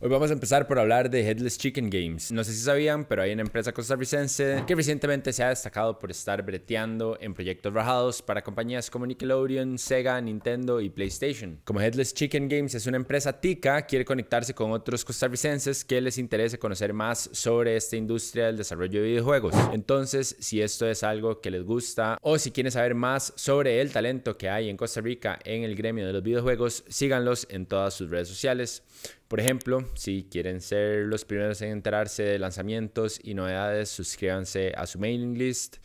Hoy 0.00 0.08
vamos 0.08 0.30
a 0.30 0.34
empezar 0.34 0.68
por 0.68 0.78
hablar 0.78 1.10
de 1.10 1.28
Headless 1.28 1.58
Chicken 1.58 1.90
Games. 1.90 2.30
No 2.30 2.44
sé 2.44 2.52
si 2.52 2.60
sabían, 2.60 3.04
pero 3.04 3.20
hay 3.20 3.32
una 3.32 3.42
empresa 3.42 3.72
costarricense 3.72 4.62
que 4.64 4.76
recientemente 4.76 5.32
se 5.32 5.42
ha 5.42 5.48
destacado 5.48 5.98
por 5.98 6.12
estar 6.12 6.40
breteando 6.44 7.18
en 7.20 7.34
proyectos 7.34 7.74
rajados 7.74 8.22
para 8.22 8.44
compañías 8.44 8.90
como 8.90 9.06
Nickelodeon, 9.06 9.76
Sega, 9.76 10.20
Nintendo 10.20 10.80
y 10.80 10.88
PlayStation. 10.88 11.58
Como 11.64 11.80
Headless 11.80 12.14
Chicken 12.14 12.48
Games 12.48 12.76
es 12.76 12.86
una 12.86 12.96
empresa 12.96 13.40
tica, 13.40 13.82
quiere 13.86 14.04
conectarse 14.04 14.54
con 14.54 14.70
otros 14.70 15.04
costarricenses 15.04 15.84
que 15.84 16.00
les 16.00 16.16
interese 16.16 16.60
conocer 16.60 16.92
más 16.92 17.28
sobre 17.32 17.74
esta 17.74 17.96
industria 17.96 18.46
del 18.46 18.58
desarrollo 18.58 19.02
de 19.02 19.08
videojuegos. 19.08 19.56
Entonces, 19.72 20.36
si 20.38 20.62
esto 20.62 20.88
es 20.88 21.02
algo 21.02 21.40
que 21.40 21.50
les 21.50 21.64
gusta 21.64 22.18
o 22.22 22.38
si 22.38 22.52
quieren 22.52 22.70
saber 22.70 22.94
más 22.94 23.32
sobre 23.34 23.80
el 23.80 23.90
talento 23.90 24.38
que 24.38 24.48
hay 24.48 24.68
en 24.68 24.76
Costa 24.76 25.00
Rica 25.00 25.40
en 25.44 25.64
el 25.64 25.74
gremio 25.74 26.06
de 26.06 26.12
los 26.12 26.22
videojuegos, 26.22 26.84
síganlos 26.86 27.48
en 27.50 27.66
todas 27.66 27.94
sus 27.94 28.10
redes 28.10 28.28
sociales. 28.28 28.84
Por 29.28 29.40
ejemplo, 29.40 29.84
si 29.94 30.26
quieren 30.30 30.62
ser 30.62 31.04
los 31.06 31.26
primeros 31.26 31.60
en 31.60 31.70
enterarse 31.70 32.22
de 32.22 32.38
lanzamientos 32.38 33.20
y 33.22 33.34
novedades, 33.34 33.90
suscríbanse 33.90 34.72
a 34.74 34.86
su 34.86 34.98
mailing 34.98 35.36
list 35.36 35.76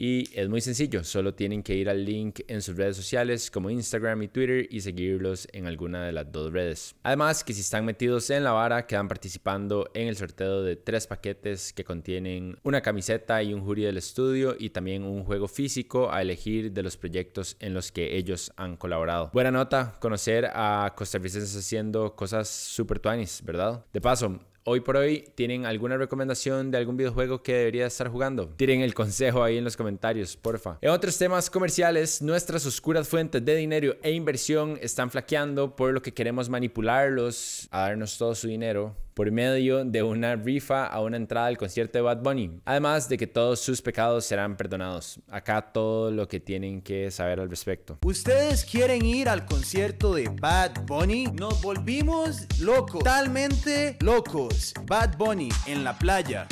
y 0.00 0.28
es 0.32 0.48
muy 0.48 0.60
sencillo, 0.60 1.02
solo 1.02 1.34
tienen 1.34 1.64
que 1.64 1.74
ir 1.74 1.90
al 1.90 2.04
link 2.04 2.42
en 2.46 2.62
sus 2.62 2.76
redes 2.76 2.96
sociales 2.96 3.50
como 3.50 3.68
Instagram 3.68 4.22
y 4.22 4.28
Twitter 4.28 4.68
y 4.70 4.80
seguirlos 4.80 5.48
en 5.52 5.66
alguna 5.66 6.04
de 6.06 6.12
las 6.12 6.30
dos 6.30 6.52
redes. 6.52 6.94
Además 7.02 7.42
que 7.42 7.52
si 7.52 7.62
están 7.62 7.84
metidos 7.84 8.30
en 8.30 8.44
la 8.44 8.52
vara 8.52 8.86
quedan 8.86 9.08
participando 9.08 9.90
en 9.94 10.06
el 10.06 10.16
sorteo 10.16 10.62
de 10.62 10.76
tres 10.76 11.08
paquetes 11.08 11.72
que 11.72 11.82
contienen 11.82 12.56
una 12.62 12.80
camiseta 12.80 13.42
y 13.42 13.52
un 13.52 13.60
jury 13.62 13.82
del 13.82 13.96
estudio 13.96 14.54
y 14.56 14.70
también 14.70 15.02
un 15.02 15.24
juego 15.24 15.48
físico 15.48 16.12
a 16.12 16.22
elegir 16.22 16.70
de 16.70 16.84
los 16.84 16.96
proyectos 16.96 17.56
en 17.58 17.74
los 17.74 17.90
que 17.90 18.16
ellos 18.16 18.52
han 18.56 18.76
colaborado. 18.76 19.30
Buena 19.32 19.50
nota 19.50 19.96
conocer 19.98 20.48
a 20.54 20.94
costarricenses 20.96 21.56
haciendo 21.56 22.14
cosas 22.14 22.48
super 22.48 23.00
tuanis, 23.00 23.42
¿verdad? 23.44 23.84
De 23.92 24.00
paso, 24.00 24.38
hoy 24.68 24.80
por 24.80 24.98
hoy 24.98 25.24
tienen 25.34 25.64
alguna 25.64 25.96
recomendación 25.96 26.70
de 26.70 26.76
algún 26.76 26.96
videojuego 26.96 27.42
que 27.42 27.54
debería 27.54 27.86
estar 27.86 28.08
jugando. 28.08 28.50
Tiren 28.50 28.82
el 28.82 28.92
consejo 28.92 29.42
ahí 29.42 29.56
en 29.56 29.64
los 29.64 29.76
comentarios, 29.76 30.36
porfa. 30.36 30.78
En 30.82 30.90
otros 30.90 31.16
temas 31.16 31.48
comerciales, 31.48 32.20
nuestras 32.20 32.66
oscuras 32.66 33.08
fuentes 33.08 33.42
de 33.42 33.56
dinero 33.56 33.96
e 34.02 34.12
inversión 34.12 34.78
están 34.82 35.10
flaqueando 35.10 35.74
por 35.74 35.94
lo 35.94 36.02
que 36.02 36.12
queremos 36.12 36.50
manipularlos 36.50 37.68
a 37.70 37.80
darnos 37.80 38.18
todo 38.18 38.34
su 38.34 38.46
dinero 38.48 38.94
por 39.18 39.32
medio 39.32 39.84
de 39.84 40.00
una 40.04 40.36
rifa 40.36 40.86
a 40.86 41.00
una 41.00 41.16
entrada 41.16 41.48
al 41.48 41.58
concierto 41.58 41.98
de 41.98 42.02
Bad 42.02 42.18
Bunny. 42.22 42.60
Además 42.64 43.08
de 43.08 43.18
que 43.18 43.26
todos 43.26 43.58
sus 43.58 43.82
pecados 43.82 44.24
serán 44.24 44.56
perdonados. 44.56 45.18
Acá 45.28 45.60
todo 45.60 46.12
lo 46.12 46.28
que 46.28 46.38
tienen 46.38 46.80
que 46.82 47.10
saber 47.10 47.40
al 47.40 47.50
respecto. 47.50 47.98
¿Ustedes 48.04 48.64
quieren 48.64 49.04
ir 49.04 49.28
al 49.28 49.44
concierto 49.44 50.14
de 50.14 50.28
Bad 50.28 50.86
Bunny? 50.86 51.24
Nos 51.32 51.60
volvimos 51.60 52.46
locos, 52.60 53.00
totalmente 53.00 53.96
locos. 54.02 54.72
Bad 54.86 55.18
Bunny 55.18 55.48
en 55.66 55.82
la 55.82 55.98
playa. 55.98 56.46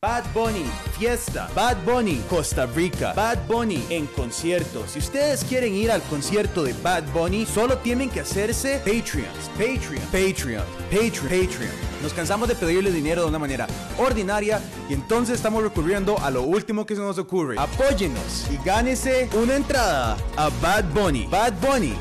Bad 0.00 0.32
Bunny, 0.32 0.64
fiesta. 0.96 1.48
Bad 1.56 1.84
Bunny, 1.84 2.22
Costa 2.30 2.66
Rica. 2.66 3.12
Bad 3.14 3.48
Bunny 3.48 3.84
en 3.90 4.06
concierto. 4.06 4.86
Si 4.86 5.00
ustedes 5.00 5.42
quieren 5.42 5.74
ir 5.74 5.90
al 5.90 6.02
concierto 6.02 6.62
de 6.62 6.72
Bad 6.72 7.02
Bunny, 7.12 7.44
solo 7.44 7.78
tienen 7.78 8.08
que 8.08 8.20
hacerse 8.20 8.78
Patreons. 8.84 9.48
Patreon, 9.56 10.00
Patreon, 10.12 10.64
Patreon, 10.88 11.24
Patreon. 11.24 11.72
Nos 12.00 12.12
cansamos 12.12 12.46
de 12.46 12.54
pedirle 12.54 12.92
dinero 12.92 13.22
de 13.22 13.28
una 13.28 13.40
manera 13.40 13.66
ordinaria 13.98 14.60
y 14.88 14.94
entonces 14.94 15.34
estamos 15.34 15.64
recurriendo 15.64 16.16
a 16.20 16.30
lo 16.30 16.42
último 16.44 16.86
que 16.86 16.94
se 16.94 17.00
nos 17.00 17.18
ocurre. 17.18 17.56
Apóyenos 17.58 18.46
y 18.52 18.64
gánese 18.64 19.28
una 19.32 19.56
entrada 19.56 20.16
a 20.36 20.48
Bad 20.62 20.84
Bunny. 20.94 21.26
Bad 21.26 21.54
Bunny. 21.60 21.96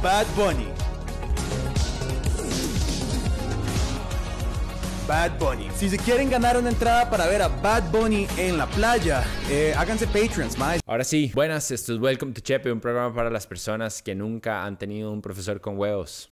Bad 0.00 0.26
Bunny. 0.36 0.81
Bad 5.06 5.38
Bunny. 5.38 5.68
Si 5.74 5.88
se 5.88 5.98
quieren 5.98 6.30
ganar 6.30 6.56
una 6.56 6.70
entrada 6.70 7.08
para 7.10 7.26
ver 7.26 7.42
a 7.42 7.48
Bad 7.48 7.90
Bunny 7.90 8.26
en 8.36 8.58
la 8.58 8.66
playa, 8.66 9.24
eh, 9.50 9.74
háganse 9.76 10.06
patrons, 10.06 10.58
más. 10.58 10.80
Ahora 10.86 11.04
sí, 11.04 11.30
buenas, 11.34 11.70
esto 11.70 11.94
es 11.94 12.00
Welcome 12.00 12.32
to 12.32 12.40
Chepe, 12.40 12.70
un 12.70 12.80
programa 12.80 13.14
para 13.14 13.30
las 13.30 13.46
personas 13.46 14.02
que 14.02 14.14
nunca 14.14 14.64
han 14.64 14.78
tenido 14.78 15.10
un 15.10 15.22
profesor 15.22 15.60
con 15.60 15.78
huevos. 15.78 16.28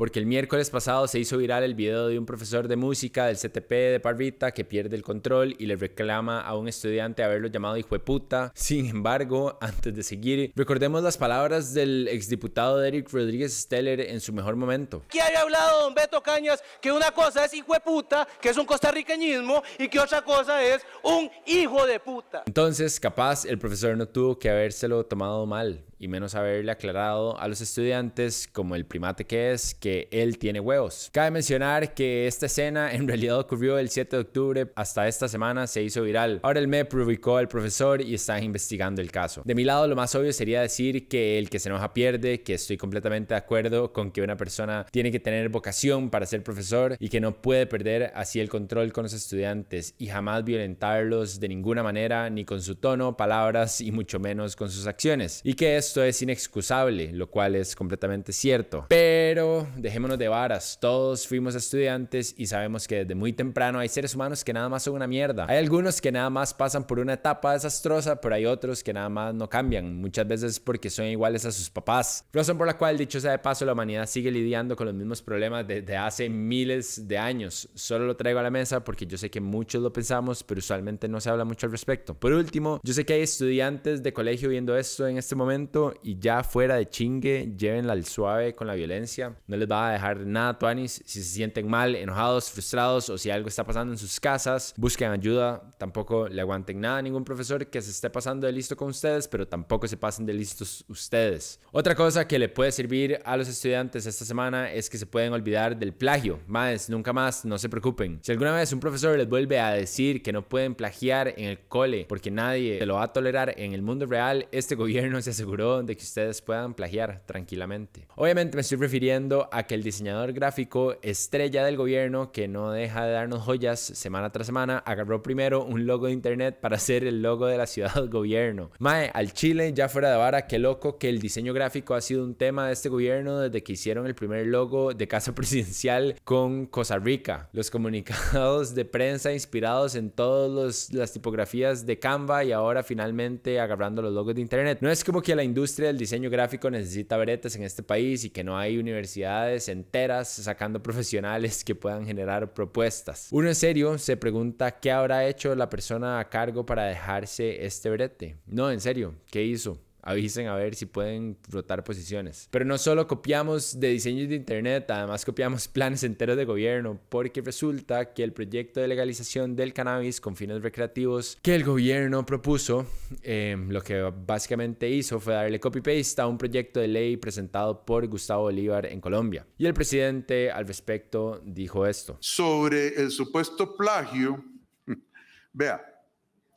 Porque 0.00 0.18
el 0.18 0.24
miércoles 0.24 0.70
pasado 0.70 1.06
se 1.06 1.18
hizo 1.18 1.36
viral 1.36 1.62
el 1.62 1.74
video 1.74 2.08
de 2.08 2.18
un 2.18 2.24
profesor 2.24 2.68
de 2.68 2.76
música 2.76 3.26
del 3.26 3.36
CTP 3.36 3.70
de 3.70 4.00
Parvita 4.00 4.50
que 4.50 4.64
pierde 4.64 4.96
el 4.96 5.02
control 5.02 5.54
y 5.58 5.66
le 5.66 5.76
reclama 5.76 6.40
a 6.40 6.56
un 6.56 6.68
estudiante 6.68 7.22
haberlo 7.22 7.48
llamado 7.48 7.76
hijo 7.76 7.94
de 7.94 7.98
puta. 7.98 8.50
Sin 8.54 8.86
embargo, 8.86 9.58
antes 9.60 9.94
de 9.94 10.02
seguir, 10.02 10.52
recordemos 10.56 11.02
las 11.02 11.18
palabras 11.18 11.74
del 11.74 12.08
exdiputado 12.08 12.82
Eric 12.82 13.12
Rodríguez 13.12 13.52
Steller 13.52 14.00
en 14.00 14.22
su 14.22 14.32
mejor 14.32 14.56
momento. 14.56 15.02
Aquí 15.04 15.20
había 15.20 15.42
hablado 15.42 15.82
don 15.82 15.94
Beto 15.94 16.22
Cañas 16.22 16.64
que 16.80 16.90
una 16.90 17.10
cosa 17.10 17.44
es 17.44 17.52
hijo 17.52 17.74
de 17.74 17.80
puta, 17.80 18.26
que 18.40 18.48
es 18.48 18.56
un 18.56 18.64
costarriqueñismo, 18.64 19.62
y 19.78 19.88
que 19.88 20.00
otra 20.00 20.22
cosa 20.22 20.64
es 20.64 20.80
un 21.02 21.30
hijo 21.44 21.84
de 21.84 22.00
puta. 22.00 22.44
Entonces, 22.46 22.98
capaz 22.98 23.44
el 23.44 23.58
profesor 23.58 23.98
no 23.98 24.08
tuvo 24.08 24.38
que 24.38 24.48
habérselo 24.48 25.04
tomado 25.04 25.44
mal 25.44 25.84
y 25.98 26.08
menos 26.08 26.34
haberle 26.34 26.72
aclarado 26.72 27.38
a 27.38 27.46
los 27.46 27.60
estudiantes 27.60 28.48
como 28.50 28.74
el 28.74 28.86
primate 28.86 29.26
que 29.26 29.52
es 29.52 29.74
que 29.74 29.89
él 30.10 30.38
tiene 30.38 30.60
huevos. 30.60 31.10
Cabe 31.12 31.30
mencionar 31.30 31.94
que 31.94 32.26
esta 32.26 32.46
escena 32.46 32.92
en 32.92 33.06
realidad 33.06 33.38
ocurrió 33.38 33.78
el 33.78 33.90
7 33.90 34.16
de 34.16 34.22
octubre, 34.22 34.72
hasta 34.74 35.08
esta 35.08 35.28
semana 35.28 35.66
se 35.66 35.82
hizo 35.82 36.02
viral. 36.02 36.40
Ahora 36.42 36.60
el 36.60 36.68
MEP 36.68 36.94
ubicó 36.94 37.36
al 37.36 37.48
profesor 37.48 38.00
y 38.00 38.14
están 38.14 38.42
investigando 38.42 39.00
el 39.00 39.10
caso. 39.10 39.42
De 39.44 39.54
mi 39.54 39.64
lado 39.64 39.86
lo 39.86 39.96
más 39.96 40.14
obvio 40.14 40.32
sería 40.32 40.62
decir 40.62 41.08
que 41.08 41.38
el 41.38 41.50
que 41.50 41.58
se 41.58 41.68
enoja 41.68 41.92
pierde, 41.92 42.42
que 42.42 42.54
estoy 42.54 42.76
completamente 42.76 43.34
de 43.34 43.38
acuerdo 43.38 43.92
con 43.92 44.10
que 44.10 44.22
una 44.22 44.36
persona 44.36 44.86
tiene 44.90 45.10
que 45.10 45.20
tener 45.20 45.48
vocación 45.48 46.10
para 46.10 46.26
ser 46.26 46.42
profesor 46.42 46.96
y 46.98 47.08
que 47.08 47.20
no 47.20 47.40
puede 47.40 47.66
perder 47.66 48.12
así 48.14 48.40
el 48.40 48.48
control 48.48 48.92
con 48.92 49.04
los 49.04 49.12
estudiantes 49.12 49.94
y 49.98 50.06
jamás 50.06 50.44
violentarlos 50.44 51.40
de 51.40 51.48
ninguna 51.48 51.82
manera, 51.82 52.30
ni 52.30 52.44
con 52.44 52.62
su 52.62 52.76
tono, 52.76 53.16
palabras 53.16 53.80
y 53.80 53.92
mucho 53.92 54.18
menos 54.18 54.56
con 54.56 54.70
sus 54.70 54.86
acciones. 54.86 55.40
Y 55.44 55.54
que 55.54 55.76
esto 55.76 56.02
es 56.02 56.20
inexcusable, 56.22 57.12
lo 57.12 57.30
cual 57.30 57.54
es 57.54 57.74
completamente 57.74 58.32
cierto. 58.32 58.86
Pero 58.88 59.68
dejémonos 59.80 60.18
de 60.18 60.28
varas, 60.28 60.78
todos 60.80 61.26
fuimos 61.26 61.54
estudiantes 61.54 62.34
y 62.36 62.46
sabemos 62.46 62.86
que 62.86 62.96
desde 62.96 63.14
muy 63.14 63.32
temprano 63.32 63.78
hay 63.78 63.88
seres 63.88 64.14
humanos 64.14 64.44
que 64.44 64.52
nada 64.52 64.68
más 64.68 64.82
son 64.82 64.94
una 64.94 65.06
mierda. 65.06 65.46
Hay 65.48 65.58
algunos 65.58 66.00
que 66.00 66.12
nada 66.12 66.30
más 66.30 66.54
pasan 66.54 66.86
por 66.86 66.98
una 66.98 67.14
etapa 67.14 67.52
desastrosa, 67.52 68.20
pero 68.20 68.34
hay 68.34 68.46
otros 68.46 68.82
que 68.82 68.92
nada 68.92 69.08
más 69.08 69.34
no 69.34 69.48
cambian, 69.48 69.96
muchas 69.96 70.26
veces 70.26 70.60
porque 70.60 70.90
son 70.90 71.06
iguales 71.06 71.44
a 71.44 71.52
sus 71.52 71.70
papás. 71.70 72.24
Razón 72.32 72.58
por 72.58 72.66
la 72.66 72.76
cual, 72.76 72.98
dicho 72.98 73.20
sea 73.20 73.32
de 73.32 73.38
paso, 73.38 73.64
la 73.64 73.72
humanidad 73.72 74.06
sigue 74.06 74.30
lidiando 74.30 74.76
con 74.76 74.86
los 74.86 74.94
mismos 74.94 75.22
problemas 75.22 75.66
desde 75.66 75.96
hace 75.96 76.28
miles 76.28 77.08
de 77.08 77.18
años. 77.18 77.68
Solo 77.74 78.06
lo 78.06 78.16
traigo 78.16 78.40
a 78.40 78.42
la 78.42 78.50
mesa 78.50 78.84
porque 78.84 79.06
yo 79.06 79.16
sé 79.16 79.30
que 79.30 79.40
muchos 79.40 79.82
lo 79.82 79.92
pensamos, 79.92 80.44
pero 80.44 80.58
usualmente 80.58 81.08
no 81.08 81.20
se 81.20 81.30
habla 81.30 81.44
mucho 81.44 81.66
al 81.66 81.72
respecto. 81.72 82.14
Por 82.14 82.32
último, 82.32 82.80
yo 82.82 82.92
sé 82.92 83.04
que 83.04 83.14
hay 83.14 83.22
estudiantes 83.22 84.02
de 84.02 84.12
colegio 84.12 84.48
viendo 84.48 84.76
esto 84.76 85.06
en 85.06 85.18
este 85.18 85.34
momento 85.34 85.94
y 86.02 86.18
ya 86.18 86.42
fuera 86.42 86.76
de 86.76 86.88
chingue, 86.88 87.54
llévenla 87.56 87.92
al 87.92 88.04
suave 88.04 88.54
con 88.54 88.66
la 88.66 88.74
violencia. 88.74 89.36
No 89.46 89.56
les 89.56 89.68
va 89.70 89.90
a 89.90 89.92
dejar 89.92 90.26
nada 90.26 90.58
tuanis 90.58 91.02
si 91.04 91.22
se 91.22 91.34
sienten 91.34 91.68
mal, 91.68 91.94
enojados, 91.94 92.50
frustrados 92.50 93.08
o 93.10 93.18
si 93.18 93.30
algo 93.30 93.48
está 93.48 93.64
pasando 93.64 93.92
en 93.92 93.98
sus 93.98 94.18
casas. 94.18 94.74
Busquen 94.76 95.10
ayuda. 95.10 95.62
Tampoco 95.78 96.28
le 96.28 96.40
aguanten 96.40 96.80
nada 96.80 96.98
a 96.98 97.02
ningún 97.02 97.24
profesor 97.24 97.66
que 97.66 97.80
se 97.80 97.90
esté 97.90 98.10
pasando 98.10 98.46
de 98.46 98.52
listo 98.52 98.76
con 98.76 98.88
ustedes, 98.88 99.28
pero 99.28 99.46
tampoco 99.46 99.86
se 99.86 99.96
pasen 99.96 100.26
de 100.26 100.34
listos 100.34 100.84
ustedes. 100.88 101.60
Otra 101.72 101.94
cosa 101.94 102.26
que 102.26 102.38
le 102.38 102.48
puede 102.48 102.72
servir 102.72 103.20
a 103.24 103.36
los 103.36 103.48
estudiantes 103.48 104.06
esta 104.06 104.24
semana 104.24 104.72
es 104.72 104.90
que 104.90 104.98
se 104.98 105.06
pueden 105.06 105.32
olvidar 105.32 105.76
del 105.76 105.92
plagio. 105.92 106.40
Más, 106.46 106.90
nunca 106.90 107.12
más, 107.12 107.44
no 107.44 107.58
se 107.58 107.68
preocupen. 107.68 108.18
Si 108.22 108.32
alguna 108.32 108.52
vez 108.52 108.72
un 108.72 108.80
profesor 108.80 109.16
les 109.16 109.28
vuelve 109.28 109.60
a 109.60 109.70
decir 109.70 110.22
que 110.22 110.32
no 110.32 110.48
pueden 110.48 110.74
plagiar 110.74 111.34
en 111.36 111.44
el 111.46 111.60
cole 111.60 112.06
porque 112.08 112.30
nadie 112.30 112.78
se 112.78 112.86
lo 112.86 112.94
va 112.94 113.04
a 113.04 113.12
tolerar 113.12 113.54
en 113.56 113.72
el 113.72 113.82
mundo 113.82 114.06
real, 114.06 114.48
este 114.52 114.74
gobierno 114.74 115.20
se 115.22 115.30
aseguró 115.30 115.82
de 115.82 115.96
que 115.96 116.02
ustedes 116.02 116.42
puedan 116.42 116.74
plagiar 116.74 117.22
tranquilamente. 117.26 118.06
Obviamente 118.16 118.56
me 118.56 118.62
estoy 118.62 118.78
refiriendo 118.78 119.48
a 119.52 119.59
que 119.64 119.74
el 119.74 119.82
diseñador 119.82 120.32
gráfico 120.32 120.96
estrella 121.02 121.64
del 121.64 121.76
gobierno, 121.76 122.32
que 122.32 122.48
no 122.48 122.70
deja 122.70 123.04
de 123.04 123.12
darnos 123.12 123.42
joyas 123.42 123.80
semana 123.80 124.30
tras 124.30 124.46
semana, 124.46 124.78
agarró 124.78 125.22
primero 125.22 125.64
un 125.64 125.86
logo 125.86 126.06
de 126.06 126.12
internet 126.12 126.58
para 126.60 126.76
hacer 126.76 127.04
el 127.04 127.22
logo 127.22 127.46
de 127.46 127.56
la 127.58 127.66
ciudad 127.66 128.08
gobierno. 128.08 128.70
Mae, 128.78 129.10
al 129.14 129.32
Chile, 129.32 129.72
ya 129.74 129.88
fuera 129.88 130.10
de 130.10 130.16
vara, 130.16 130.46
qué 130.46 130.58
loco 130.58 130.98
que 130.98 131.08
el 131.08 131.20
diseño 131.20 131.52
gráfico 131.52 131.94
ha 131.94 132.00
sido 132.00 132.24
un 132.24 132.34
tema 132.34 132.66
de 132.66 132.72
este 132.72 132.88
gobierno 132.88 133.40
desde 133.40 133.62
que 133.62 133.72
hicieron 133.72 134.06
el 134.06 134.14
primer 134.14 134.46
logo 134.46 134.94
de 134.94 135.08
casa 135.08 135.34
presidencial 135.34 136.16
con 136.24 136.66
Costa 136.66 136.98
Rica. 136.98 137.48
Los 137.52 137.70
comunicados 137.70 138.74
de 138.74 138.84
prensa 138.84 139.32
inspirados 139.32 139.94
en 139.94 140.10
todas 140.10 140.92
las 140.92 141.12
tipografías 141.12 141.86
de 141.86 141.98
Canva 141.98 142.44
y 142.44 142.52
ahora 142.52 142.82
finalmente 142.82 143.60
agarrando 143.60 144.02
los 144.02 144.12
logos 144.12 144.34
de 144.34 144.40
internet. 144.40 144.78
No 144.80 144.90
es 144.90 145.04
como 145.04 145.22
que 145.22 145.34
la 145.34 145.42
industria 145.42 145.88
del 145.88 145.98
diseño 145.98 146.30
gráfico 146.30 146.70
necesita 146.70 147.16
bretes 147.16 147.56
en 147.56 147.62
este 147.62 147.82
país 147.82 148.24
y 148.24 148.30
que 148.30 148.44
no 148.44 148.56
hay 148.56 148.78
universidades 148.78 149.39
enteras 149.68 150.28
sacando 150.28 150.82
profesionales 150.82 151.64
que 151.64 151.74
puedan 151.74 152.06
generar 152.06 152.52
propuestas. 152.54 153.28
Uno 153.30 153.48
en 153.48 153.54
serio 153.54 153.98
se 153.98 154.16
pregunta 154.16 154.78
qué 154.80 154.90
habrá 154.90 155.26
hecho 155.26 155.54
la 155.54 155.68
persona 155.68 156.18
a 156.18 156.28
cargo 156.28 156.66
para 156.66 156.84
dejarse 156.84 157.64
este 157.64 157.90
brete. 157.90 158.36
No, 158.46 158.70
en 158.70 158.80
serio, 158.80 159.14
¿qué 159.30 159.42
hizo? 159.42 159.78
Avisen 160.02 160.46
a 160.46 160.54
ver 160.54 160.74
si 160.74 160.86
pueden 160.86 161.36
rotar 161.48 161.84
posiciones. 161.84 162.48
Pero 162.50 162.64
no 162.64 162.78
solo 162.78 163.06
copiamos 163.06 163.78
de 163.80 163.88
diseños 163.88 164.28
de 164.28 164.36
internet, 164.36 164.90
además 164.90 165.24
copiamos 165.24 165.68
planes 165.80 166.02
enteros 166.04 166.36
de 166.36 166.44
gobierno, 166.44 167.00
porque 167.08 167.40
resulta 167.40 168.12
que 168.12 168.22
el 168.22 168.32
proyecto 168.32 168.80
de 168.80 168.88
legalización 168.88 169.56
del 169.56 169.72
cannabis 169.72 170.20
con 170.20 170.36
fines 170.36 170.62
recreativos 170.62 171.38
que 171.42 171.54
el 171.54 171.64
gobierno 171.64 172.24
propuso, 172.24 172.86
em, 173.22 173.70
lo 173.70 173.82
que 173.82 174.00
básicamente 174.26 174.88
hizo 174.88 175.20
fue 175.20 175.34
darle 175.34 175.60
copy-paste 175.60 176.20
a 176.22 176.26
un 176.26 176.38
proyecto 176.38 176.80
de 176.80 176.88
ley 176.88 177.16
presentado 177.16 177.84
por 177.84 178.06
Gustavo 178.06 178.42
Bolívar 178.42 178.86
en 178.86 179.00
Colombia. 179.00 179.46
Y 179.58 179.66
el 179.66 179.74
presidente 179.74 180.50
al 180.50 180.66
respecto 180.66 181.40
dijo 181.44 181.86
esto. 181.86 182.16
Sobre 182.20 182.94
el 183.00 183.10
supuesto 183.10 183.76
plagio, 183.76 184.44
vea, 185.52 185.89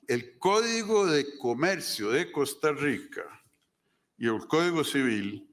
el 0.08 0.38
Código 0.38 1.06
de 1.06 1.38
Comercio 1.38 2.10
de 2.12 2.32
Costa 2.32 2.72
Rica 2.72 3.24
y 4.18 4.28
el 4.28 4.46
Código 4.48 4.84
Civil 4.84 5.48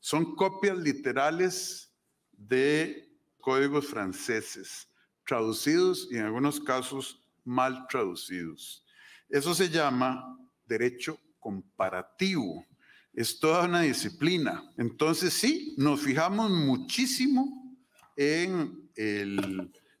son 0.00 0.36
copias 0.36 0.78
literales 0.78 1.92
de 2.32 3.10
códigos 3.40 3.86
franceses, 3.86 4.88
traducidos 5.26 6.08
y 6.10 6.16
en 6.16 6.24
algunos 6.24 6.60
casos 6.60 7.20
mal 7.44 7.86
traducidos. 7.88 8.84
Eso 9.28 9.54
se 9.54 9.68
llama 9.68 10.38
derecho 10.66 11.18
comparativo. 11.38 12.64
Es 13.12 13.40
toda 13.40 13.64
una 13.64 13.82
disciplina. 13.82 14.62
Entonces 14.76 15.32
sí, 15.32 15.74
nos 15.78 16.00
fijamos 16.02 16.50
muchísimo 16.50 17.76
en 18.16 18.88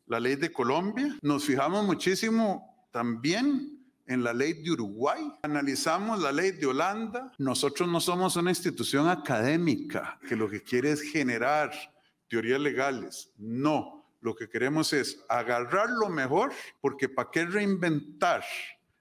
la 0.06 0.20
ley 0.20 0.36
de 0.36 0.52
Colombia, 0.52 1.16
nos 1.22 1.44
fijamos 1.44 1.84
muchísimo 1.84 2.88
también 2.92 3.75
en 4.06 4.22
la 4.22 4.32
ley 4.32 4.54
de 4.54 4.70
Uruguay, 4.70 5.32
analizamos 5.42 6.20
la 6.20 6.32
ley 6.32 6.52
de 6.52 6.66
Holanda. 6.66 7.32
Nosotros 7.38 7.88
no 7.88 8.00
somos 8.00 8.36
una 8.36 8.50
institución 8.50 9.08
académica 9.08 10.18
que 10.28 10.36
lo 10.36 10.48
que 10.48 10.62
quiere 10.62 10.92
es 10.92 11.02
generar 11.02 11.72
teorías 12.28 12.60
legales. 12.60 13.32
No, 13.36 14.16
lo 14.20 14.34
que 14.34 14.48
queremos 14.48 14.92
es 14.92 15.24
agarrar 15.28 15.90
lo 15.90 16.08
mejor, 16.08 16.52
porque 16.80 17.08
¿para 17.08 17.30
qué 17.30 17.44
reinventar? 17.44 18.44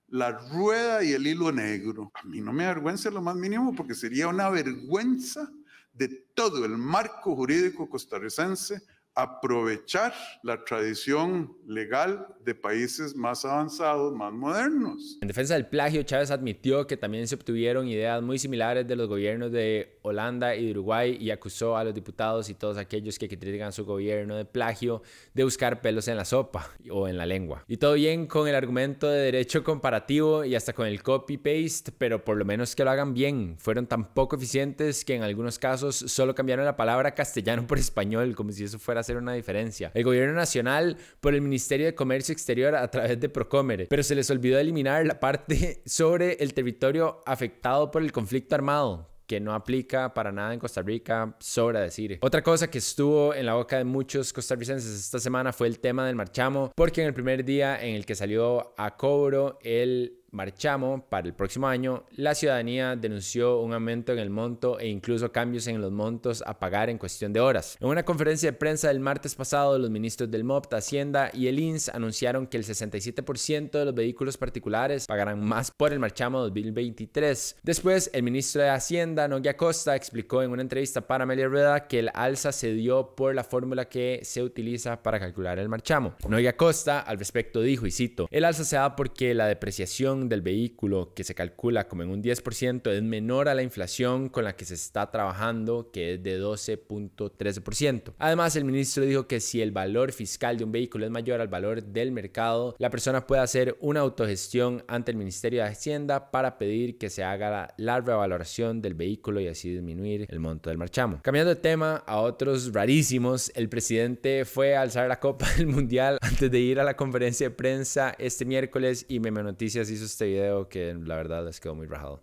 la 0.10 0.32
rueda 0.32 1.04
y 1.04 1.14
el 1.14 1.26
hilo 1.26 1.52
negro. 1.52 2.12
A 2.14 2.24
mí 2.24 2.40
no 2.40 2.54
me 2.54 2.66
avergüenza 2.66 3.10
lo 3.10 3.22
más 3.22 3.36
mínimo 3.36 3.76
porque 3.76 3.96
sería 3.96 4.28
una 4.28 4.50
vergüenza 4.50 5.52
de 5.94 6.08
todo 6.34 6.64
el 6.64 6.78
marco 6.78 7.36
jurídico 7.36 7.90
costarricense 7.90 8.82
aprovechar 9.16 10.14
la 10.44 10.64
tradición 10.66 11.56
legal 11.66 12.28
de 12.44 12.54
países 12.54 13.16
más 13.16 13.46
avanzados, 13.46 14.14
más 14.14 14.34
modernos. 14.34 15.18
En 15.22 15.30
defensa 15.30 15.54
del 15.54 15.68
plagio, 15.68 16.04
Chávez 16.04 16.32
admitió 16.32 16.86
que 16.86 16.98
también 16.98 17.26
se 17.26 17.36
obtuvieron 17.36 17.88
ideas 17.88 18.22
muy 18.22 18.38
similares 18.38 18.86
de 18.86 18.96
los 18.98 19.08
gobiernos 19.08 19.54
de 19.54 20.00
Holanda 20.02 20.56
y 20.56 20.66
de 20.66 20.72
Uruguay 20.72 21.18
y 21.20 21.32
acusó 21.32 21.78
a 21.78 21.84
los 21.86 21.94
diputados 21.94 22.50
y 22.50 22.56
todos 22.56 22.78
aquellos 22.78 23.18
que 23.18 23.30
critican 23.30 23.72
su 23.72 23.86
gobierno 23.86 24.36
de 24.36 24.44
plagio 24.44 25.02
de 25.34 25.46
buscar 25.46 25.82
pelos 25.82 26.10
en 26.10 26.18
la 26.18 26.26
sopa 26.26 26.70
o 26.92 27.08
en 27.08 27.18
la 27.18 27.26
lengua. 27.26 27.64
Y 27.70 27.78
todo 27.78 27.94
bien 27.94 28.28
con 28.28 28.50
el 28.50 28.56
argumento 28.56 29.08
de 29.08 29.20
derecho 29.20 29.64
comparativo 29.64 30.44
y 30.44 30.56
hasta 30.56 30.74
con 30.74 30.88
el 30.88 31.02
copy-paste, 31.02 31.94
pero 31.98 32.24
por 32.24 32.36
lo 32.36 32.44
menos 32.44 32.76
que 32.76 32.84
lo 32.84 32.92
hagan 32.92 33.14
bien. 33.14 33.56
Fueron 33.60 33.88
tan 33.88 34.14
poco 34.14 34.36
eficientes 34.36 35.06
que 35.06 35.16
en 35.16 35.24
algunos 35.24 35.58
casos 35.58 35.96
solo 35.96 36.36
cambiaron 36.36 36.66
la 36.66 36.76
palabra 36.76 37.16
castellano 37.16 37.66
por 37.66 37.78
español, 37.78 38.36
como 38.36 38.52
si 38.52 38.66
eso 38.66 38.78
fuera 38.78 39.05
hacer 39.06 39.18
una 39.18 39.34
diferencia. 39.34 39.92
El 39.94 40.04
gobierno 40.04 40.34
nacional 40.34 40.98
por 41.20 41.36
el 41.36 41.42
Ministerio 41.42 41.86
de 41.86 41.94
Comercio 41.94 42.34
Exterior 42.34 42.76
a 42.76 42.90
través 42.90 43.20
de 43.20 43.30
Procomere, 43.30 43.86
pero 43.88 44.02
se 44.02 44.16
les 44.16 44.30
olvidó 44.32 44.58
eliminar 44.58 45.06
la 45.06 45.20
parte 45.20 45.82
sobre 45.86 46.34
el 46.34 46.54
territorio 46.54 47.22
afectado 47.26 47.92
por 47.92 48.02
el 48.02 48.12
conflicto 48.12 48.56
armado 48.56 49.12
que 49.28 49.40
no 49.40 49.54
aplica 49.54 50.14
para 50.14 50.32
nada 50.32 50.54
en 50.54 50.60
Costa 50.60 50.82
Rica, 50.82 51.36
sobra 51.40 51.82
decir. 51.82 52.20
Otra 52.22 52.44
cosa 52.44 52.70
que 52.70 52.78
estuvo 52.78 53.34
en 53.34 53.46
la 53.46 53.56
boca 53.56 53.78
de 53.78 53.84
muchos 53.84 54.32
costarricenses 54.32 55.00
esta 55.00 55.20
semana 55.20 55.52
fue 55.52 55.68
el 55.68 55.80
tema 55.80 56.06
del 56.06 56.16
marchamo, 56.16 56.72
porque 56.76 57.02
en 57.02 57.08
el 57.08 57.14
primer 57.14 57.44
día 57.44 57.82
en 57.82 57.96
el 57.96 58.06
que 58.06 58.14
salió 58.14 58.76
a 58.78 58.96
cobro 58.96 59.58
el 59.64 60.22
marchamo 60.36 61.06
para 61.10 61.28
el 61.28 61.34
próximo 61.34 61.68
año, 61.68 62.04
la 62.12 62.36
ciudadanía 62.36 62.96
denunció 62.96 63.62
un 63.62 63.74
aumento 63.74 64.14
en 64.14 64.20
el 64.20 64.30
monto 64.30 64.80
e 64.80 64.88
incluso 64.88 65.32
cambios 65.32 65.66
en 65.68 65.82
los 65.82 65.92
montos 65.92 66.44
a 66.46 66.60
pagar 66.60 66.90
en 66.90 66.98
cuestión 66.98 67.34
de 67.34 67.40
horas. 67.40 67.78
En 67.80 67.88
una 67.88 68.04
conferencia 68.04 68.52
de 68.52 68.58
prensa 68.58 68.90
del 68.90 69.00
martes 69.00 69.36
pasado, 69.36 69.80
los 69.80 69.90
ministros 69.90 70.30
del 70.30 70.44
MOPT, 70.44 70.74
Hacienda 70.74 71.32
y 71.34 71.48
el 71.48 71.60
INS 71.60 71.90
anunciaron 71.90 72.48
que 72.48 72.58
el 72.58 72.64
67% 72.64 73.72
de 73.72 73.86
los 73.86 73.96
vehículos 73.96 74.38
particulares 74.38 75.08
pagarán 75.08 75.44
más 75.44 75.72
por 75.72 75.94
el 75.94 76.00
marchamo 76.00 76.42
2023. 76.42 77.58
Después, 77.64 78.10
el 78.14 78.24
ministro 78.24 78.62
de 78.62 78.70
Hacienda, 78.70 79.28
Noguia 79.28 79.56
Costa, 79.56 79.96
explicó 79.96 80.44
en 80.44 80.52
una 80.52 80.62
entrevista 80.62 81.02
para 81.02 81.24
Amelia 81.24 81.48
Rueda 81.48 81.88
que 81.88 82.00
el 82.00 82.12
alza 82.14 82.52
se 82.52 82.74
dio 82.74 83.16
por 83.16 83.34
la 83.34 83.44
fórmula 83.44 83.86
que 83.86 84.20
se 84.24 84.44
utiliza 84.44 85.02
para 85.02 85.20
calcular 85.20 85.60
el 85.60 85.70
marchamo. 85.70 86.16
Noguia 86.28 86.58
Costa 86.58 87.00
al 87.00 87.18
respecto 87.18 87.62
dijo, 87.62 87.88
y 87.88 87.92
cito, 87.92 88.28
el 88.32 88.46
alza 88.46 88.64
se 88.64 88.76
da 88.76 88.96
porque 88.96 89.34
la 89.34 89.48
depreciación 89.48 90.25
del 90.30 90.42
vehículo, 90.42 91.14
que 91.14 91.24
se 91.24 91.36
calcula 91.36 91.88
como 91.88 92.04
en 92.04 92.10
un 92.10 92.24
10%, 92.24 92.92
es 92.92 93.04
menor 93.04 93.50
a 93.50 93.56
la 93.56 93.64
inflación 93.64 94.30
con 94.30 94.44
la 94.44 94.56
que 94.56 94.66
se 94.66 94.74
está 94.74 95.12
trabajando, 95.12 95.92
que 95.92 96.14
es 96.14 96.24
de 96.24 96.42
12.13%. 96.42 98.14
Además, 98.18 98.56
el 98.56 98.66
ministro 98.66 99.04
dijo 99.06 99.28
que 99.28 99.40
si 99.40 99.62
el 99.62 99.72
valor 99.72 100.12
fiscal 100.12 100.58
de 100.58 100.64
un 100.64 100.72
vehículo 100.72 101.06
es 101.06 101.12
mayor 101.12 101.42
al 101.42 101.48
valor 101.48 101.84
del 101.84 102.12
mercado, 102.12 102.76
la 102.78 102.90
persona 102.90 103.26
puede 103.28 103.42
hacer 103.42 103.78
una 103.80 104.02
autogestión 104.02 104.84
ante 104.88 105.12
el 105.12 105.18
Ministerio 105.18 105.64
de 105.64 105.70
Hacienda 105.70 106.32
para 106.32 106.58
pedir 106.58 106.98
que 106.98 107.10
se 107.10 107.24
haga 107.24 107.50
la, 107.50 107.74
la 107.78 108.02
revaloración 108.02 108.82
del 108.82 108.94
vehículo 108.94 109.40
y 109.40 109.48
así 109.48 109.70
disminuir 109.70 110.26
el 110.30 110.40
monto 110.40 110.70
del 110.70 110.78
marchamo. 110.78 111.20
Cambiando 111.22 111.54
de 111.54 111.62
tema 111.62 112.04
a 112.06 112.20
otros 112.20 112.74
rarísimos, 112.74 113.52
el 113.56 113.70
presidente 113.70 114.46
fue 114.46 114.76
a 114.76 114.82
alzar 114.82 115.08
la 115.08 115.20
Copa 115.20 115.48
del 115.58 115.68
Mundial 115.68 116.18
antes 116.22 116.50
de 116.50 116.60
ir 116.60 116.80
a 116.80 116.84
la 116.84 116.96
conferencia 116.96 117.50
de 117.50 117.56
prensa 117.56 118.16
este 118.18 118.46
miércoles 118.46 119.06
y 119.08 119.20
Meme 119.20 119.44
Noticias 119.44 119.90
hizo 119.90 120.05
este 120.06 120.28
video 120.28 120.70
que 120.70 120.94
la 120.94 121.16
verdad 121.16 121.46
les 121.46 121.60
quedó 121.60 121.76
muy 121.76 121.88
rajado. 121.88 122.22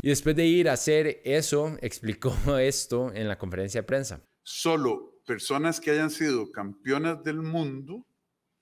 Y 0.00 0.08
después 0.08 0.36
de 0.36 0.46
ir 0.46 0.70
a 0.70 0.72
hacer 0.72 1.20
eso, 1.24 1.76
explicó 1.82 2.32
esto 2.58 3.12
en 3.12 3.28
la 3.28 3.36
conferencia 3.36 3.82
de 3.82 3.86
prensa. 3.86 4.22
Solo 4.42 5.20
personas 5.26 5.80
que 5.80 5.90
hayan 5.90 6.10
sido 6.10 6.50
campeonas 6.50 7.22
del 7.22 7.42
mundo 7.42 8.06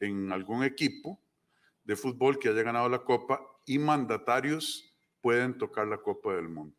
en 0.01 0.33
algún 0.33 0.65
equipo 0.65 1.23
de 1.85 1.95
fútbol 1.95 2.39
que 2.39 2.49
haya 2.49 2.63
ganado 2.63 2.89
la 2.89 3.05
copa 3.05 3.41
y 3.65 3.79
mandatarios 3.79 4.93
pueden 5.21 5.57
tocar 5.57 5.87
la 5.87 5.99
copa 5.99 6.35
del 6.35 6.49
mundo. 6.49 6.77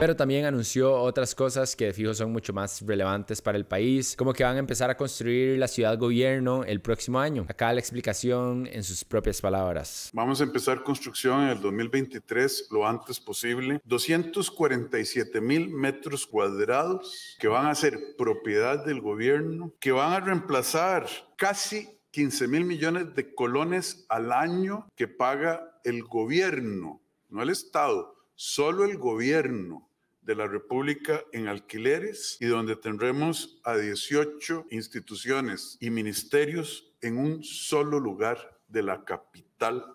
Pero 0.00 0.16
también 0.16 0.46
anunció 0.46 0.94
otras 0.94 1.34
cosas 1.34 1.76
que 1.76 1.84
de 1.84 1.92
fijo 1.92 2.14
son 2.14 2.32
mucho 2.32 2.54
más 2.54 2.80
relevantes 2.80 3.42
para 3.42 3.58
el 3.58 3.66
país, 3.66 4.16
como 4.16 4.32
que 4.32 4.42
van 4.42 4.56
a 4.56 4.58
empezar 4.58 4.88
a 4.88 4.96
construir 4.96 5.58
la 5.58 5.68
ciudad 5.68 5.98
gobierno 5.98 6.64
el 6.64 6.80
próximo 6.80 7.20
año. 7.20 7.44
Acá 7.50 7.70
la 7.74 7.80
explicación 7.80 8.66
en 8.72 8.82
sus 8.82 9.04
propias 9.04 9.42
palabras. 9.42 10.08
Vamos 10.14 10.40
a 10.40 10.44
empezar 10.44 10.82
construcción 10.82 11.42
en 11.42 11.48
el 11.50 11.60
2023 11.60 12.68
lo 12.70 12.88
antes 12.88 13.20
posible. 13.20 13.78
247 13.84 15.38
mil 15.42 15.68
metros 15.68 16.26
cuadrados 16.26 17.36
que 17.38 17.48
van 17.48 17.66
a 17.66 17.74
ser 17.74 18.16
propiedad 18.16 18.82
del 18.82 19.02
gobierno, 19.02 19.74
que 19.78 19.92
van 19.92 20.14
a 20.14 20.20
reemplazar 20.20 21.06
casi 21.36 21.90
15 22.12 22.48
mil 22.48 22.64
millones 22.64 23.14
de 23.14 23.34
colones 23.34 24.06
al 24.08 24.32
año 24.32 24.88
que 24.96 25.08
paga 25.08 25.78
el 25.84 26.04
gobierno, 26.04 27.02
no 27.28 27.42
el 27.42 27.50
Estado, 27.50 28.14
solo 28.34 28.86
el 28.86 28.96
gobierno 28.96 29.89
de 30.22 30.34
la 30.34 30.46
República 30.46 31.24
en 31.32 31.48
alquileres 31.48 32.36
y 32.40 32.46
donde 32.46 32.76
tendremos 32.76 33.60
a 33.64 33.76
18 33.76 34.66
instituciones 34.70 35.76
y 35.80 35.90
ministerios 35.90 36.94
en 37.00 37.18
un 37.18 37.42
solo 37.42 37.98
lugar 37.98 38.60
de 38.68 38.82
la 38.82 39.04
capital 39.04 39.49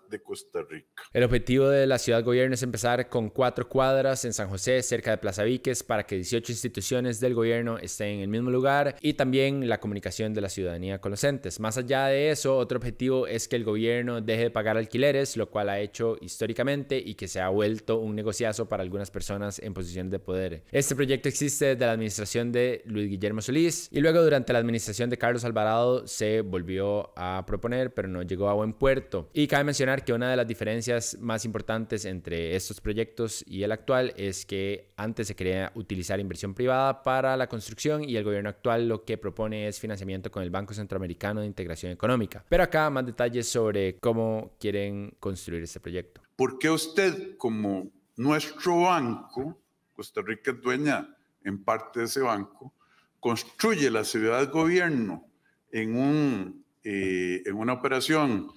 de 0.08 0.22
Costa 0.22 0.60
Rica. 0.62 1.02
El 1.12 1.24
objetivo 1.24 1.68
de 1.68 1.88
la 1.88 1.98
ciudad 1.98 2.22
gobierno 2.22 2.54
es 2.54 2.62
empezar 2.62 3.08
con 3.08 3.30
cuatro 3.30 3.68
cuadras 3.68 4.24
en 4.24 4.32
San 4.32 4.48
José, 4.48 4.80
cerca 4.82 5.10
de 5.10 5.18
Plaza 5.18 5.42
Víquez, 5.42 5.82
para 5.82 6.04
que 6.04 6.14
18 6.14 6.52
instituciones 6.52 7.18
del 7.18 7.34
gobierno 7.34 7.76
estén 7.78 8.16
en 8.16 8.20
el 8.20 8.28
mismo 8.28 8.50
lugar 8.50 8.94
y 9.00 9.14
también 9.14 9.68
la 9.68 9.80
comunicación 9.80 10.32
de 10.34 10.40
la 10.40 10.48
ciudadanía 10.48 11.00
con 11.00 11.10
los 11.10 11.24
entes. 11.24 11.58
Más 11.58 11.76
allá 11.78 12.06
de 12.06 12.30
eso, 12.30 12.56
otro 12.56 12.78
objetivo 12.78 13.26
es 13.26 13.48
que 13.48 13.56
el 13.56 13.64
gobierno 13.64 14.20
deje 14.20 14.44
de 14.44 14.50
pagar 14.50 14.76
alquileres, 14.76 15.36
lo 15.36 15.50
cual 15.50 15.68
ha 15.68 15.80
hecho 15.80 16.16
históricamente 16.20 17.02
y 17.04 17.14
que 17.14 17.26
se 17.26 17.40
ha 17.40 17.48
vuelto 17.48 17.98
un 17.98 18.14
negociazo 18.14 18.68
para 18.68 18.84
algunas 18.84 19.10
personas 19.10 19.58
en 19.58 19.74
posición 19.74 20.10
de 20.10 20.20
poder. 20.20 20.62
Este 20.70 20.94
proyecto 20.94 21.28
existe 21.28 21.66
desde 21.66 21.86
la 21.86 21.92
administración 21.92 22.52
de 22.52 22.82
Luis 22.84 23.10
Guillermo 23.10 23.42
Solís 23.42 23.88
y 23.90 24.00
luego 24.00 24.22
durante 24.22 24.52
la 24.52 24.60
administración 24.60 25.10
de 25.10 25.18
Carlos 25.18 25.44
Alvarado 25.44 26.06
se 26.06 26.42
volvió 26.42 27.12
a 27.16 27.42
proponer, 27.48 27.92
pero 27.92 28.06
no 28.06 28.22
llegó 28.22 28.48
a 28.48 28.54
buen 28.54 28.72
puerto. 28.72 29.28
Y 29.32 29.48
cabe 29.56 29.64
mencionar 29.64 30.04
que 30.04 30.12
una 30.12 30.28
de 30.28 30.36
las 30.36 30.46
diferencias 30.46 31.16
más 31.18 31.46
importantes 31.46 32.04
entre 32.04 32.54
estos 32.56 32.78
proyectos 32.78 33.42
y 33.46 33.62
el 33.62 33.72
actual 33.72 34.12
es 34.18 34.44
que 34.44 34.92
antes 34.98 35.28
se 35.28 35.34
quería 35.34 35.72
utilizar 35.76 36.20
inversión 36.20 36.52
privada 36.52 37.02
para 37.02 37.38
la 37.38 37.48
construcción 37.48 38.06
y 38.06 38.16
el 38.16 38.24
gobierno 38.24 38.50
actual 38.50 38.86
lo 38.86 39.06
que 39.06 39.16
propone 39.16 39.66
es 39.66 39.80
financiamiento 39.80 40.30
con 40.30 40.42
el 40.42 40.50
Banco 40.50 40.74
Centroamericano 40.74 41.40
de 41.40 41.46
Integración 41.46 41.90
Económica. 41.90 42.44
Pero 42.50 42.64
acá 42.64 42.90
más 42.90 43.06
detalles 43.06 43.48
sobre 43.48 43.96
cómo 43.96 44.54
quieren 44.60 45.16
construir 45.20 45.62
este 45.62 45.80
proyecto. 45.80 46.20
¿Por 46.36 46.58
qué 46.58 46.68
usted 46.68 47.38
como 47.38 47.90
nuestro 48.16 48.82
banco, 48.82 49.58
Costa 49.94 50.20
Rica 50.20 50.50
es 50.50 50.60
dueña 50.60 51.16
en 51.44 51.64
parte 51.64 52.00
de 52.00 52.04
ese 52.04 52.20
banco, 52.20 52.74
construye 53.20 53.90
la 53.90 54.04
ciudad 54.04 54.52
gobierno 54.52 55.24
en, 55.72 55.96
un, 55.96 56.62
eh, 56.84 57.42
en 57.46 57.54
una 57.54 57.72
operación 57.72 58.52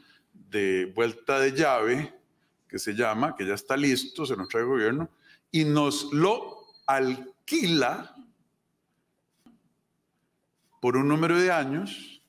de 0.48 0.92
vuelta 0.96 1.40
de 1.40 1.52
llave, 1.52 2.14
que 2.68 2.80
se 2.80 2.94
llama, 2.94 3.36
que 3.36 3.46
ya 3.46 3.56
está 3.56 3.76
listo, 3.76 4.26
se 4.26 4.38
nos 4.38 4.48
trae 4.48 4.64
el 4.64 4.70
gobierno, 4.70 5.10
y 5.52 5.66
nos 5.66 6.12
lo 6.14 6.60
alquila 6.86 8.16
por 10.82 10.96
un 10.96 11.08
número 11.08 11.40
de 11.40 11.52
años, 11.52 12.22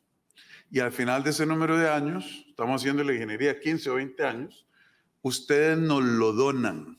y 0.70 0.80
al 0.80 0.92
final 0.92 1.22
de 1.22 1.30
ese 1.30 1.46
número 1.46 1.76
de 1.76 1.90
años, 1.90 2.44
estamos 2.48 2.80
haciendo 2.80 3.04
la 3.04 3.12
ingeniería 3.12 3.58
15 3.58 3.90
o 3.90 3.94
20 3.94 4.24
años, 4.24 4.66
ustedes 5.22 5.78
nos 5.78 6.02
lo 6.02 6.32
donan, 6.32 6.98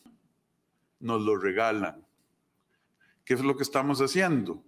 nos 1.00 1.22
lo 1.22 1.38
regalan. 1.38 2.06
¿Qué 3.26 3.34
es 3.34 3.42
lo 3.42 3.56
que 3.56 3.64
estamos 3.64 4.00
haciendo? 4.02 4.64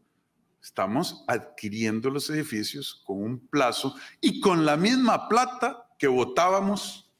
Estamos 0.62 1.26
adquiriendo 1.28 2.10
los 2.10 2.30
edificios 2.30 3.04
con 3.06 3.22
un 3.22 3.48
plazo 3.48 3.96
y 4.22 4.40
con 4.40 4.66
la 4.66 4.78
misma 4.78 5.28
plata 5.28 5.90
que 5.98 6.08
votábamos 6.08 7.12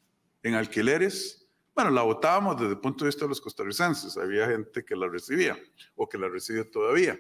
en 0.42 0.56
alquileres, 0.56 1.48
bueno, 1.76 1.92
la 1.92 2.04
votábamos 2.04 2.58
desde 2.58 2.74
el 2.74 2.80
punto 2.80 3.06
de 3.06 3.10
vista 3.10 3.26
de 3.26 3.30
los 3.30 3.42
costarricenses, 3.42 4.18
había 4.18 4.48
gente 4.48 4.84
que 4.86 4.96
la 4.96 5.08
recibía 5.08 5.58
o 5.96 6.08
que 6.08 6.18
la 6.18 6.30
recibe 6.30 6.66
todavía. 6.66 7.20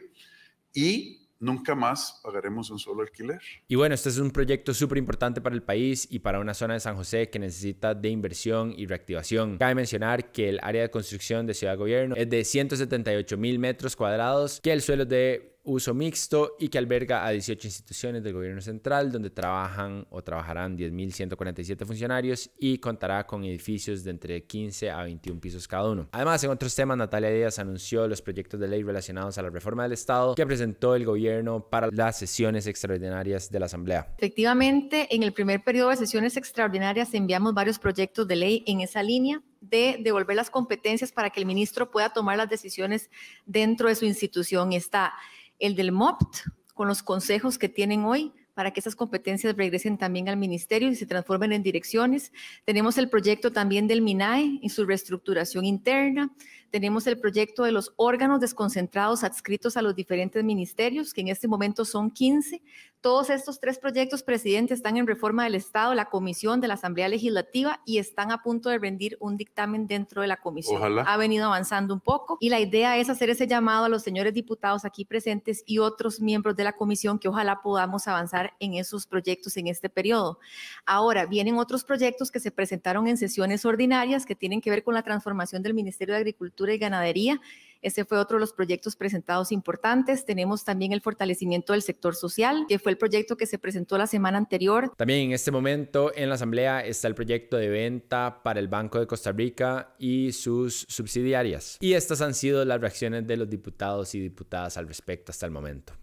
Y 0.74 1.24
nunca 1.40 1.76
más 1.76 2.20
pagaremos 2.24 2.70
un 2.70 2.80
solo 2.80 3.02
alquiler. 3.02 3.42
Y 3.68 3.76
bueno, 3.76 3.96
este 3.96 4.10
es 4.10 4.18
un 4.18 4.32
proyecto 4.32 4.74
súper 4.74 4.98
importante 4.98 5.42
para 5.42 5.56
el 5.56 5.64
país 5.64 6.08
y 6.10 6.20
para 6.20 6.40
una 6.40 6.54
zona 6.54 6.76
de 6.76 6.80
San 6.80 6.96
José 6.96 7.30
que 7.30 7.40
necesita 7.40 7.94
de 7.94 8.10
inversión 8.10 8.74
y 8.76 8.86
reactivación. 8.88 9.58
Cabe 9.58 9.76
mencionar 9.76 10.32
que 10.32 10.50
el 10.50 10.60
área 10.62 10.84
de 10.84 10.90
construcción 10.90 11.46
de 11.46 11.54
Ciudad 11.54 11.78
Gobierno 11.78 12.16
es 12.16 12.30
de 12.30 12.44
178 12.44 13.38
mil 13.38 13.60
metros 13.60 13.96
cuadrados, 13.96 14.60
que 14.62 14.72
el 14.72 14.82
suelo 14.82 15.04
es 15.04 15.10
de 15.10 15.53
uso 15.64 15.94
mixto 15.94 16.56
y 16.60 16.68
que 16.68 16.78
alberga 16.78 17.26
a 17.26 17.32
18 17.32 17.68
instituciones 17.68 18.24
del 18.24 18.34
gobierno 18.34 18.62
central 18.62 19.12
donde 19.12 19.30
trabajan 19.30 20.06
o 20.10 20.22
trabajarán 20.22 20.78
10.147 20.78 21.86
funcionarios 21.86 22.52
y 22.60 22.78
contará 22.78 23.26
con 23.26 23.44
edificios 23.44 24.04
de 24.04 24.12
entre 24.12 24.44
15 24.44 24.92
a 24.92 25.04
21 25.04 25.40
pisos 25.40 25.68
cada 25.68 25.90
uno. 25.90 26.10
Además, 26.12 26.44
en 26.44 26.52
otros 26.52 26.76
temas, 26.76 26.98
Natalia 26.98 27.30
Díaz 27.30 27.60
anunció 27.60 28.08
los 28.08 28.22
proyectos 28.22 28.60
de 28.60 28.68
ley 28.68 28.84
relacionados 28.84 29.38
a 29.38 29.42
la 29.42 29.50
reforma 29.50 29.84
del 29.84 29.94
Estado 29.94 30.36
que 30.36 30.46
presentó 30.46 30.96
el 30.96 31.06
gobierno 31.06 31.70
para 31.70 31.90
las 31.92 32.18
sesiones 32.18 32.68
extraordinarias 32.68 33.50
de 33.50 33.60
la 33.60 33.66
Asamblea. 33.68 34.14
Efectivamente, 34.18 35.08
en 35.16 35.24
el 35.24 35.34
primer 35.34 35.64
periodo 35.64 35.90
de 35.90 35.98
sesiones 35.98 36.38
extraordinarias 36.38 37.14
enviamos 37.14 37.54
varios 37.54 37.80
proyectos 37.80 38.28
de 38.28 38.36
ley 38.36 38.64
en 38.68 38.82
esa 38.82 39.02
línea 39.02 39.42
de 39.70 39.98
devolver 40.00 40.36
las 40.36 40.50
competencias 40.50 41.12
para 41.12 41.30
que 41.30 41.40
el 41.40 41.46
ministro 41.46 41.90
pueda 41.90 42.10
tomar 42.10 42.38
las 42.38 42.50
decisiones 42.50 43.10
dentro 43.46 43.88
de 43.88 43.96
su 43.96 44.06
institución. 44.06 44.74
Está 44.74 45.14
el 45.60 45.76
del 45.76 45.92
MOPT, 45.92 46.38
con 46.74 46.88
los 46.88 47.04
consejos 47.04 47.58
que 47.58 47.70
tienen 47.70 48.04
hoy 48.04 48.34
para 48.54 48.72
que 48.72 48.80
esas 48.80 48.96
competencias 48.96 49.56
regresen 49.56 49.98
también 49.98 50.30
al 50.30 50.38
ministerio 50.38 50.90
y 50.90 50.96
se 50.96 51.06
transformen 51.06 51.54
en 51.54 51.64
direcciones. 51.64 52.32
Tenemos 52.66 52.98
el 52.98 53.10
proyecto 53.10 53.52
también 53.52 53.88
del 53.88 54.02
MINAE 54.02 54.60
y 54.62 54.70
su 54.70 54.86
reestructuración 54.86 55.66
interna. 55.66 56.32
Tenemos 56.74 57.06
el 57.06 57.20
proyecto 57.20 57.66
de 57.66 57.72
los 57.72 57.94
órganos 57.98 58.40
desconcentrados 58.40 59.24
adscritos 59.24 59.78
a 59.78 59.84
los 59.84 59.94
diferentes 59.94 60.44
ministerios, 60.44 61.14
que 61.14 61.22
en 61.22 61.28
este 61.28 61.48
momento 61.48 61.86
son 61.86 62.10
15. 62.10 62.64
Todos 63.00 63.30
estos 63.30 63.60
tres 63.60 63.78
proyectos, 63.78 64.24
presidente, 64.24 64.74
están 64.74 64.98
en 64.98 65.06
reforma 65.06 65.44
del 65.44 65.54
Estado, 65.54 65.94
la 65.94 66.06
comisión 66.06 66.62
de 66.62 66.70
la 66.70 66.76
Asamblea 66.76 67.10
Legislativa 67.10 67.82
y 67.86 67.98
están 67.98 68.32
a 68.32 68.42
punto 68.42 68.70
de 68.70 68.80
rendir 68.80 69.18
un 69.20 69.38
dictamen 69.38 69.88
dentro 69.88 70.22
de 70.22 70.28
la 70.30 70.38
comisión. 70.38 70.82
Ha 71.06 71.18
venido 71.18 71.46
avanzando 71.46 71.94
un 71.94 72.00
poco 72.00 72.38
y 72.40 72.50
la 72.50 72.62
idea 72.62 72.98
es 72.98 73.10
hacer 73.10 73.30
ese 73.30 73.46
llamado 73.46 73.86
a 73.86 73.90
los 73.90 74.02
señores 74.02 74.34
diputados 74.34 74.84
aquí 74.84 75.06
presentes 75.06 75.64
y 75.68 75.78
otros 75.78 76.22
miembros 76.22 76.56
de 76.56 76.64
la 76.64 76.74
comisión 76.74 77.20
que 77.20 77.28
ojalá 77.28 77.62
podamos 77.62 78.08
avanzar 78.08 78.54
en 78.60 78.76
esos 78.76 79.06
proyectos 79.06 79.58
en 79.58 79.68
este 79.68 79.90
periodo. 79.90 80.40
Ahora, 80.86 81.26
vienen 81.26 81.58
otros 81.58 81.84
proyectos 81.84 82.32
que 82.32 82.40
se 82.40 82.52
presentaron 82.52 83.08
en 83.08 83.18
sesiones 83.18 83.66
ordinarias 83.66 84.26
que 84.26 84.34
tienen 84.34 84.62
que 84.62 84.70
ver 84.70 84.82
con 84.82 84.94
la 84.94 85.04
transformación 85.04 85.62
del 85.62 85.74
Ministerio 85.74 86.16
de 86.16 86.22
Agricultura 86.22 86.63
y 86.72 86.78
Ganadería 86.78 87.42
ese 87.84 88.06
fue 88.06 88.18
otro 88.18 88.38
de 88.38 88.42
los 88.42 88.54
proyectos 88.54 88.96
presentados 88.96 89.52
importantes. 89.52 90.26
Tenemos 90.26 90.64
también 90.64 90.94
el 90.94 91.02
fortalecimiento 91.02 91.74
del 91.74 91.82
sector 91.82 92.16
social, 92.16 92.66
que 92.68 92.80
fue 92.80 92.94
el 92.94 92.98
proyecto 92.98 93.36
que 93.36 93.46
se 93.46 93.60
presentó 93.60 93.98
la 93.98 94.08
semana 94.08 94.38
anterior. 94.38 94.94
También 94.96 95.20
en 95.20 95.32
este 95.34 95.52
momento 95.52 96.12
en 96.16 96.30
la 96.30 96.36
Asamblea 96.36 96.80
está 96.80 97.10
el 97.10 97.16
proyecto 97.16 97.58
de 97.58 97.68
venta 97.68 98.42
para 98.42 98.62
el 98.62 98.70
Banco 98.70 99.00
de 99.00 99.06
Costa 99.06 99.34
Rica 99.34 99.94
y 100.00 100.32
sus 100.32 100.86
subsidiarias. 100.88 101.78
Y 101.82 101.94
estas 101.94 102.22
han 102.22 102.34
sido 102.34 102.64
las 102.64 102.80
reacciones 102.80 103.28
de 103.28 103.36
los 103.36 103.50
diputados 103.50 104.16
y 104.16 104.22
diputadas 104.22 104.78
al 104.78 104.88
respecto 104.88 105.32
hasta 105.32 105.46
el 105.46 105.52
momento. 105.52 105.94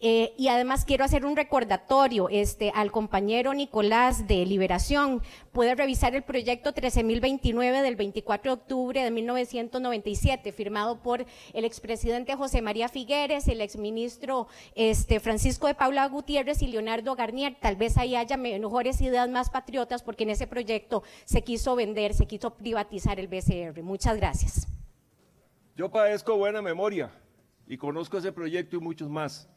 Eh, 0.00 0.34
y 0.36 0.48
además 0.48 0.84
quiero 0.84 1.04
hacer 1.04 1.24
un 1.24 1.36
recordatorio 1.36 2.28
este, 2.28 2.72
al 2.74 2.92
compañero 2.92 3.54
Nicolás 3.54 4.26
de 4.26 4.44
Liberación. 4.46 5.22
Puede 5.52 5.74
revisar 5.74 6.14
el 6.14 6.22
proyecto 6.22 6.74
13.029 6.74 7.82
del 7.82 7.96
24 7.96 8.50
de 8.50 8.60
octubre 8.60 9.02
de 9.02 9.10
1997, 9.10 10.52
firmado 10.52 11.02
por 11.02 11.24
el 11.52 11.64
expresidente 11.64 12.36
José 12.36 12.62
María 12.62 12.88
Figueres, 12.88 13.48
el 13.48 13.60
exministro 13.60 14.48
este, 14.74 15.20
Francisco 15.20 15.66
de 15.66 15.74
Paula 15.74 16.06
Gutiérrez 16.08 16.62
y 16.62 16.66
Leonardo 16.66 17.14
Garnier. 17.14 17.56
Tal 17.60 17.76
vez 17.76 17.96
ahí 17.96 18.16
haya 18.16 18.36
mejores 18.36 19.00
ideas 19.00 19.28
más 19.28 19.50
patriotas 19.50 20.02
porque 20.02 20.24
en 20.24 20.30
ese 20.30 20.46
proyecto 20.46 21.02
se 21.24 21.42
quiso 21.42 21.76
vender, 21.76 22.14
se 22.14 22.26
quiso 22.26 22.54
privatizar 22.54 23.18
el 23.18 23.28
BCR. 23.28 23.82
Muchas 23.82 24.16
gracias. 24.16 24.68
Yo 25.76 25.90
padezco 25.90 26.36
buena 26.36 26.62
memoria 26.62 27.10
y 27.66 27.76
conozco 27.76 28.18
ese 28.18 28.32
proyecto 28.32 28.76
y 28.76 28.80
muchos 28.80 29.10
más. 29.10 29.48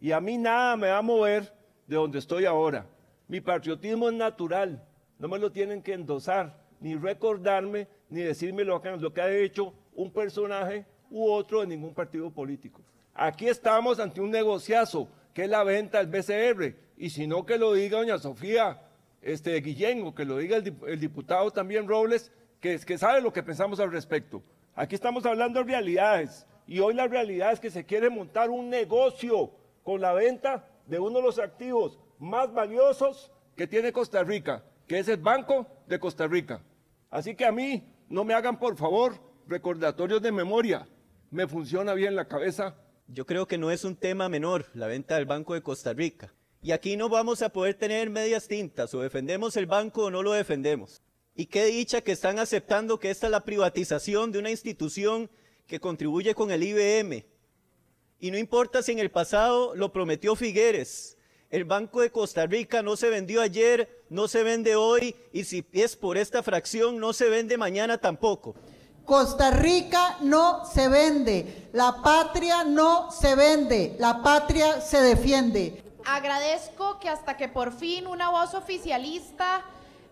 Y 0.00 0.12
a 0.12 0.20
mí 0.20 0.38
nada 0.38 0.76
me 0.76 0.88
va 0.88 0.98
a 0.98 1.02
mover 1.02 1.52
de 1.86 1.96
donde 1.96 2.18
estoy 2.18 2.44
ahora. 2.44 2.86
Mi 3.26 3.40
patriotismo 3.40 4.08
es 4.08 4.14
natural, 4.14 4.82
no 5.18 5.28
me 5.28 5.38
lo 5.38 5.50
tienen 5.50 5.82
que 5.82 5.92
endosar, 5.92 6.56
ni 6.80 6.94
recordarme, 6.94 7.88
ni 8.08 8.20
decirme 8.20 8.64
lo 8.64 8.80
que, 8.80 8.96
lo 8.96 9.12
que 9.12 9.20
ha 9.20 9.30
hecho 9.30 9.74
un 9.94 10.12
personaje 10.12 10.86
u 11.10 11.28
otro 11.28 11.60
de 11.60 11.66
ningún 11.66 11.92
partido 11.92 12.30
político. 12.30 12.80
Aquí 13.14 13.48
estamos 13.48 13.98
ante 13.98 14.20
un 14.20 14.30
negociazo, 14.30 15.08
que 15.34 15.44
es 15.44 15.50
la 15.50 15.64
venta 15.64 16.02
del 16.02 16.06
BCR, 16.06 16.74
y 16.96 17.10
si 17.10 17.26
no 17.26 17.44
que 17.44 17.58
lo 17.58 17.72
diga 17.72 17.98
doña 17.98 18.18
Sofía 18.18 18.80
este, 19.20 19.60
Guillén, 19.60 20.12
que 20.12 20.24
lo 20.24 20.38
diga 20.38 20.56
el, 20.56 21.00
diputado 21.00 21.50
también 21.50 21.88
Robles, 21.88 22.30
que, 22.60 22.78
que 22.78 22.96
sabe 22.96 23.20
lo 23.20 23.32
que 23.32 23.42
pensamos 23.42 23.80
al 23.80 23.90
respecto. 23.90 24.42
Aquí 24.74 24.94
estamos 24.94 25.26
hablando 25.26 25.58
de 25.58 25.66
realidades, 25.66 26.46
y 26.66 26.78
hoy 26.78 26.94
la 26.94 27.08
realidad 27.08 27.52
es 27.52 27.60
que 27.60 27.70
se 27.70 27.84
quiere 27.84 28.08
montar 28.08 28.50
un 28.50 28.70
negocio 28.70 29.50
con 29.88 30.02
la 30.02 30.12
venta 30.12 30.68
de 30.86 30.98
uno 30.98 31.16
de 31.16 31.22
los 31.22 31.38
activos 31.38 31.98
más 32.18 32.52
valiosos 32.52 33.32
que 33.56 33.66
tiene 33.66 33.90
Costa 33.90 34.22
Rica, 34.22 34.62
que 34.86 34.98
es 34.98 35.08
el 35.08 35.16
Banco 35.16 35.66
de 35.86 35.98
Costa 35.98 36.26
Rica. 36.26 36.62
Así 37.08 37.34
que 37.34 37.46
a 37.46 37.52
mí 37.52 37.90
no 38.10 38.22
me 38.22 38.34
hagan 38.34 38.58
por 38.58 38.76
favor 38.76 39.14
recordatorios 39.46 40.20
de 40.20 40.30
memoria, 40.30 40.86
me 41.30 41.48
funciona 41.48 41.94
bien 41.94 42.16
la 42.16 42.28
cabeza. 42.28 42.76
Yo 43.06 43.24
creo 43.24 43.46
que 43.46 43.56
no 43.56 43.70
es 43.70 43.82
un 43.82 43.96
tema 43.96 44.28
menor 44.28 44.66
la 44.74 44.88
venta 44.88 45.14
del 45.14 45.24
Banco 45.24 45.54
de 45.54 45.62
Costa 45.62 45.94
Rica. 45.94 46.34
Y 46.60 46.72
aquí 46.72 46.98
no 46.98 47.08
vamos 47.08 47.40
a 47.40 47.48
poder 47.48 47.72
tener 47.72 48.10
medias 48.10 48.46
tintas, 48.46 48.92
o 48.92 49.00
defendemos 49.00 49.56
el 49.56 49.64
banco 49.64 50.04
o 50.04 50.10
no 50.10 50.22
lo 50.22 50.32
defendemos. 50.32 51.00
Y 51.34 51.46
qué 51.46 51.64
dicha 51.64 52.02
que 52.02 52.12
están 52.12 52.38
aceptando 52.38 52.98
que 52.98 53.08
esta 53.08 53.28
es 53.28 53.30
la 53.30 53.46
privatización 53.46 54.32
de 54.32 54.38
una 54.38 54.50
institución 54.50 55.30
que 55.66 55.80
contribuye 55.80 56.34
con 56.34 56.50
el 56.50 56.62
IBM. 56.62 57.24
Y 58.20 58.30
no 58.32 58.38
importa 58.38 58.82
si 58.82 58.92
en 58.92 58.98
el 58.98 59.10
pasado 59.10 59.74
lo 59.76 59.92
prometió 59.92 60.34
Figueres. 60.34 61.16
El 61.50 61.64
Banco 61.64 62.00
de 62.00 62.10
Costa 62.10 62.46
Rica 62.46 62.82
no 62.82 62.96
se 62.96 63.08
vendió 63.08 63.40
ayer, 63.40 64.04
no 64.10 64.28
se 64.28 64.42
vende 64.42 64.74
hoy 64.76 65.14
y 65.32 65.44
si 65.44 65.64
es 65.72 65.96
por 65.96 66.18
esta 66.18 66.42
fracción 66.42 66.98
no 66.98 67.12
se 67.12 67.30
vende 67.30 67.56
mañana 67.56 67.96
tampoco. 67.98 68.54
Costa 69.04 69.50
Rica 69.52 70.18
no 70.20 70.66
se 70.66 70.88
vende, 70.88 71.70
la 71.72 72.02
patria 72.02 72.64
no 72.64 73.10
se 73.10 73.34
vende, 73.34 73.96
la 73.98 74.22
patria 74.22 74.82
se 74.82 75.00
defiende. 75.00 75.82
Agradezco 76.04 76.98
que 76.98 77.08
hasta 77.08 77.36
que 77.36 77.48
por 77.48 77.72
fin 77.72 78.06
una 78.06 78.30
voz 78.30 78.52
oficialista 78.52 79.64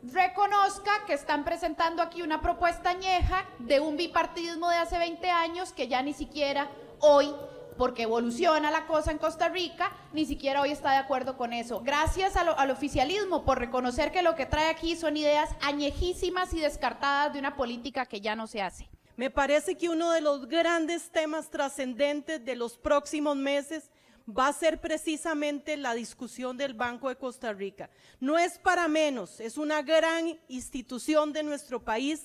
reconozca 0.02 1.04
que 1.06 1.12
están 1.12 1.44
presentando 1.44 2.02
aquí 2.02 2.22
una 2.22 2.40
propuesta 2.40 2.90
añeja 2.90 3.44
de 3.58 3.80
un 3.80 3.96
bipartidismo 3.96 4.70
de 4.70 4.76
hace 4.76 4.96
20 4.96 5.28
años 5.28 5.72
que 5.72 5.88
ya 5.88 6.00
ni 6.00 6.14
siquiera 6.14 6.70
hoy 7.00 7.34
porque 7.76 8.02
evoluciona 8.02 8.70
la 8.70 8.86
cosa 8.86 9.10
en 9.10 9.18
Costa 9.18 9.48
Rica, 9.48 9.92
ni 10.12 10.24
siquiera 10.24 10.60
hoy 10.60 10.70
está 10.70 10.92
de 10.92 10.98
acuerdo 10.98 11.36
con 11.36 11.52
eso. 11.52 11.80
Gracias 11.80 12.36
al 12.36 12.70
oficialismo 12.70 13.44
por 13.44 13.58
reconocer 13.58 14.12
que 14.12 14.22
lo 14.22 14.34
que 14.34 14.46
trae 14.46 14.68
aquí 14.68 14.96
son 14.96 15.16
ideas 15.16 15.50
añejísimas 15.60 16.52
y 16.52 16.60
descartadas 16.60 17.32
de 17.32 17.38
una 17.38 17.56
política 17.56 18.06
que 18.06 18.20
ya 18.20 18.36
no 18.36 18.46
se 18.46 18.62
hace. 18.62 18.88
Me 19.16 19.30
parece 19.30 19.76
que 19.76 19.88
uno 19.88 20.12
de 20.12 20.20
los 20.20 20.46
grandes 20.46 21.10
temas 21.10 21.48
trascendentes 21.48 22.44
de 22.44 22.54
los 22.54 22.76
próximos 22.76 23.34
meses 23.36 23.90
va 24.28 24.48
a 24.48 24.52
ser 24.52 24.80
precisamente 24.80 25.76
la 25.76 25.94
discusión 25.94 26.56
del 26.56 26.74
Banco 26.74 27.08
de 27.08 27.16
Costa 27.16 27.52
Rica. 27.52 27.88
No 28.20 28.38
es 28.38 28.58
para 28.58 28.88
menos, 28.88 29.40
es 29.40 29.56
una 29.56 29.82
gran 29.82 30.38
institución 30.48 31.32
de 31.32 31.42
nuestro 31.42 31.82
país 31.82 32.24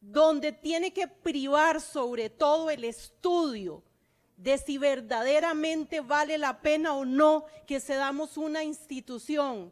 donde 0.00 0.52
tiene 0.52 0.92
que 0.92 1.08
privar 1.08 1.80
sobre 1.80 2.30
todo 2.30 2.70
el 2.70 2.84
estudio 2.84 3.82
de 4.42 4.56
si 4.56 4.78
verdaderamente 4.78 6.00
vale 6.00 6.38
la 6.38 6.60
pena 6.62 6.94
o 6.94 7.04
no 7.04 7.44
que 7.66 7.78
se 7.78 7.94
damos 7.94 8.38
una 8.38 8.64
institución 8.64 9.70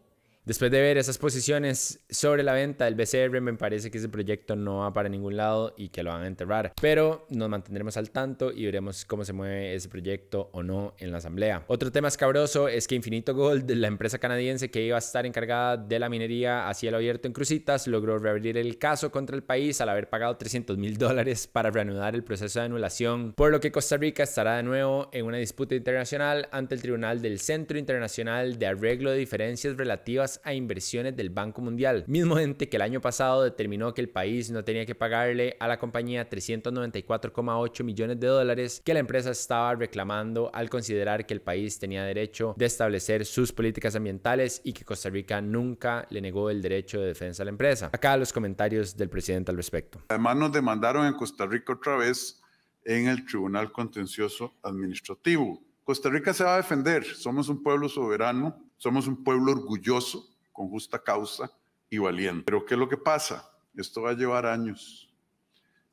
Después 0.49 0.71
de 0.71 0.81
ver 0.81 0.97
esas 0.97 1.19
posiciones 1.19 2.00
sobre 2.09 2.43
la 2.43 2.55
venta 2.55 2.87
del 2.87 2.95
BCR, 2.95 3.38
me 3.43 3.52
parece 3.52 3.90
que 3.90 3.99
ese 3.99 4.09
proyecto 4.09 4.57
no 4.57 4.78
va 4.78 4.95
para 4.95 5.11
ningún 5.11 5.37
lado 5.37 5.75
y 5.76 5.90
que 5.90 6.02
lo 6.02 6.09
van 6.09 6.23
a 6.23 6.26
enterrar. 6.26 6.73
Pero 6.81 7.26
nos 7.28 7.50
mantendremos 7.50 7.99
al 7.99 8.11
tanto 8.11 8.50
y 8.50 8.64
veremos 8.64 9.05
cómo 9.05 9.26
se 9.26 9.35
mueve 9.35 9.75
ese 9.75 9.90
proyecto 9.90 10.49
o 10.55 10.62
no 10.62 10.95
en 11.00 11.12
la 11.12 11.19
asamblea. 11.19 11.64
Otro 11.67 11.93
tema 11.93 12.09
escabroso 12.09 12.67
es 12.67 12.88
que 12.88 12.95
Infinito 12.95 13.35
Gold, 13.35 13.71
la 13.73 13.88
empresa 13.88 14.19
canadiense 14.19 14.71
que 14.71 14.83
iba 14.87 14.97
a 14.97 15.00
estar 15.00 15.26
encargada 15.26 15.76
de 15.76 15.99
la 15.99 16.09
minería 16.09 16.67
a 16.67 16.73
cielo 16.73 16.97
abierto 16.97 17.28
en 17.28 17.35
Crucitas, 17.35 17.87
logró 17.87 18.19
reabrir 18.19 18.57
el 18.57 18.78
caso 18.78 19.11
contra 19.11 19.37
el 19.37 19.43
país 19.43 19.83
al 19.83 19.90
haber 19.90 20.09
pagado 20.09 20.38
300 20.38 20.78
mil 20.78 20.97
dólares 20.97 21.47
para 21.47 21.71
reanudar 21.71 22.14
el 22.14 22.25
proceso 22.25 22.61
de 22.61 22.64
anulación, 22.64 23.35
por 23.35 23.50
lo 23.50 23.61
que 23.61 23.71
Costa 23.71 23.99
Rica 23.99 24.23
estará 24.23 24.57
de 24.57 24.62
nuevo 24.62 25.11
en 25.12 25.26
una 25.26 25.37
disputa 25.37 25.75
internacional 25.75 26.49
ante 26.52 26.75
el 26.75 26.81
Tribunal 26.81 27.21
del 27.21 27.38
Centro 27.38 27.78
Internacional 27.78 28.59
de 28.59 28.67
Arreglo 28.67 29.11
de 29.11 29.19
Diferencias 29.19 29.76
Relativas 29.76 30.38
a 30.45 30.54
inversiones 30.54 31.16
del 31.16 31.30
Banco 31.30 31.61
Mundial, 31.61 32.04
mismo 32.07 32.38
ente 32.38 32.68
que 32.68 32.76
el 32.76 32.83
año 32.83 33.00
pasado 33.00 33.42
determinó 33.42 33.95
que 33.95 34.00
el 34.00 34.09
país 34.09 34.50
no 34.50 34.64
tenía 34.64 34.87
que 34.87 34.95
pagarle 34.95 35.57
a 35.61 35.68
la 35.68 35.78
compañía 35.78 36.28
394,8 36.28 37.85
millones 37.85 38.21
de 38.21 38.26
dólares 38.26 38.83
que 38.85 38.95
la 38.95 39.00
empresa 39.00 39.30
estaba 39.30 39.75
reclamando 39.75 40.50
al 40.54 40.71
considerar 40.71 41.26
que 41.26 41.35
el 41.35 41.40
país 41.40 41.78
tenía 41.78 42.04
derecho 42.04 42.54
de 42.57 42.66
establecer 42.66 43.25
sus 43.25 43.52
políticas 43.52 43.95
ambientales 43.97 44.61
y 44.64 44.73
que 44.73 44.85
Costa 44.85 45.11
Rica 45.11 45.40
nunca 45.40 46.07
le 46.11 46.21
negó 46.21 46.50
el 46.50 46.62
derecho 46.62 47.00
de 47.00 47.07
defensa 47.09 47.42
a 47.42 47.45
la 47.45 47.50
empresa. 47.50 47.90
Acá 47.92 48.16
los 48.16 48.33
comentarios 48.33 48.97
del 48.97 49.09
presidente 49.09 49.50
al 49.50 49.57
respecto. 49.57 50.02
Además 50.09 50.37
nos 50.37 50.52
demandaron 50.52 51.07
en 51.07 51.14
Costa 51.14 51.47
Rica 51.47 51.73
otra 51.73 51.97
vez 51.97 52.40
en 52.85 53.09
el 53.09 53.25
Tribunal 53.25 53.71
Contencioso 53.71 54.54
Administrativo. 54.62 55.62
Costa 55.85 56.11
Rica 56.11 56.35
se 56.35 56.45
va 56.45 56.54
a 56.54 56.59
defender, 56.59 57.04
somos 57.04 57.49
un 57.49 57.62
pueblo 57.62 57.88
soberano, 57.88 58.67
somos 58.78 59.06
un 59.06 59.23
pueblo 59.23 59.52
orgulloso, 59.52 60.26
con 60.52 60.68
justa 60.68 60.99
causa 60.99 61.50
y 61.90 61.99
valiente. 61.99 62.44
Pero 62.47 62.64
¿qué 62.64 62.75
es 62.75 62.80
lo 62.80 62.88
que 62.88 62.97
pasa? 62.97 63.50
Esto 63.75 64.02
va 64.02 64.11
a 64.11 64.14
llevar 64.14 64.47
años. 64.47 65.12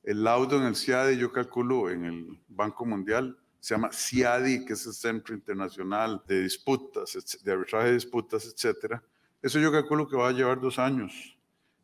El 0.04 0.24
laudo 0.24 0.58
en 0.58 0.64
el 0.64 0.76
CIADI, 0.76 1.18
yo 1.18 1.32
calculo 1.32 1.90
en 1.90 2.06
el 2.06 2.40
Banco 2.48 2.86
Mundial, 2.86 3.38
se 3.60 3.74
llama 3.74 3.92
CIADI, 3.92 4.66
que 4.66 4.74
es 4.74 4.86
el 4.86 4.94
Centro 4.94 5.34
Internacional 5.34 6.24
de 6.28 6.44
Disputas, 6.44 7.38
de 7.44 7.52
Arbitraje 7.52 7.88
de 7.88 7.94
Disputas, 7.94 8.46
etcétera. 8.46 9.04
Eso 9.42 9.60
yo 9.60 9.72
calculo 9.72 10.08
que 10.08 10.16
va 10.16 10.30
a 10.30 10.32
llevar 10.32 10.60
dos 10.60 10.78
años. 10.80 11.38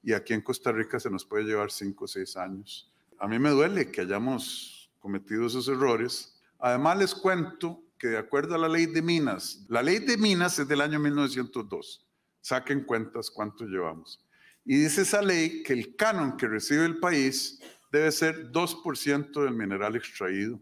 Y 0.04 0.14
aquí 0.14 0.34
en 0.34 0.42
Costa 0.42 0.72
Rica 0.72 1.00
se 1.00 1.10
nos 1.10 1.26
puede 1.26 1.44
llevar 1.44 1.72
cinco 1.72 2.06
o 2.06 2.08
seis 2.08 2.38
años. 2.38 2.92
A 3.20 3.28
mí 3.28 3.38
me 3.40 3.50
duele 3.50 3.92
que 3.92 4.02
hayamos 4.02 4.92
cometido 5.00 5.46
esos 5.46 5.68
errores. 5.68 6.42
Además 6.60 6.98
les 6.98 7.16
cuento 7.16 7.84
que 8.02 8.08
de 8.08 8.18
acuerdo 8.18 8.56
a 8.56 8.58
la 8.58 8.68
ley 8.68 8.88
de 8.88 9.04
minas, 9.04 9.64
la 9.70 9.84
ley 9.84 10.00
de 10.00 10.18
minas 10.18 10.58
es 10.58 10.68
del 10.68 10.82
año 10.82 11.00
1902 11.00 12.04
saquen 12.42 12.84
cuentas 12.84 13.30
cuánto 13.30 13.64
llevamos. 13.66 14.26
Y 14.66 14.78
dice 14.78 15.04
esa 15.04 15.22
ley 15.22 15.62
que 15.62 15.74
el 15.74 15.96
canon 15.96 16.36
que 16.36 16.48
recibe 16.48 16.84
el 16.86 16.98
país 16.98 17.62
debe 17.92 18.12
ser 18.12 18.52
2% 18.52 19.44
del 19.44 19.54
mineral 19.54 19.96
extraído. 19.96 20.60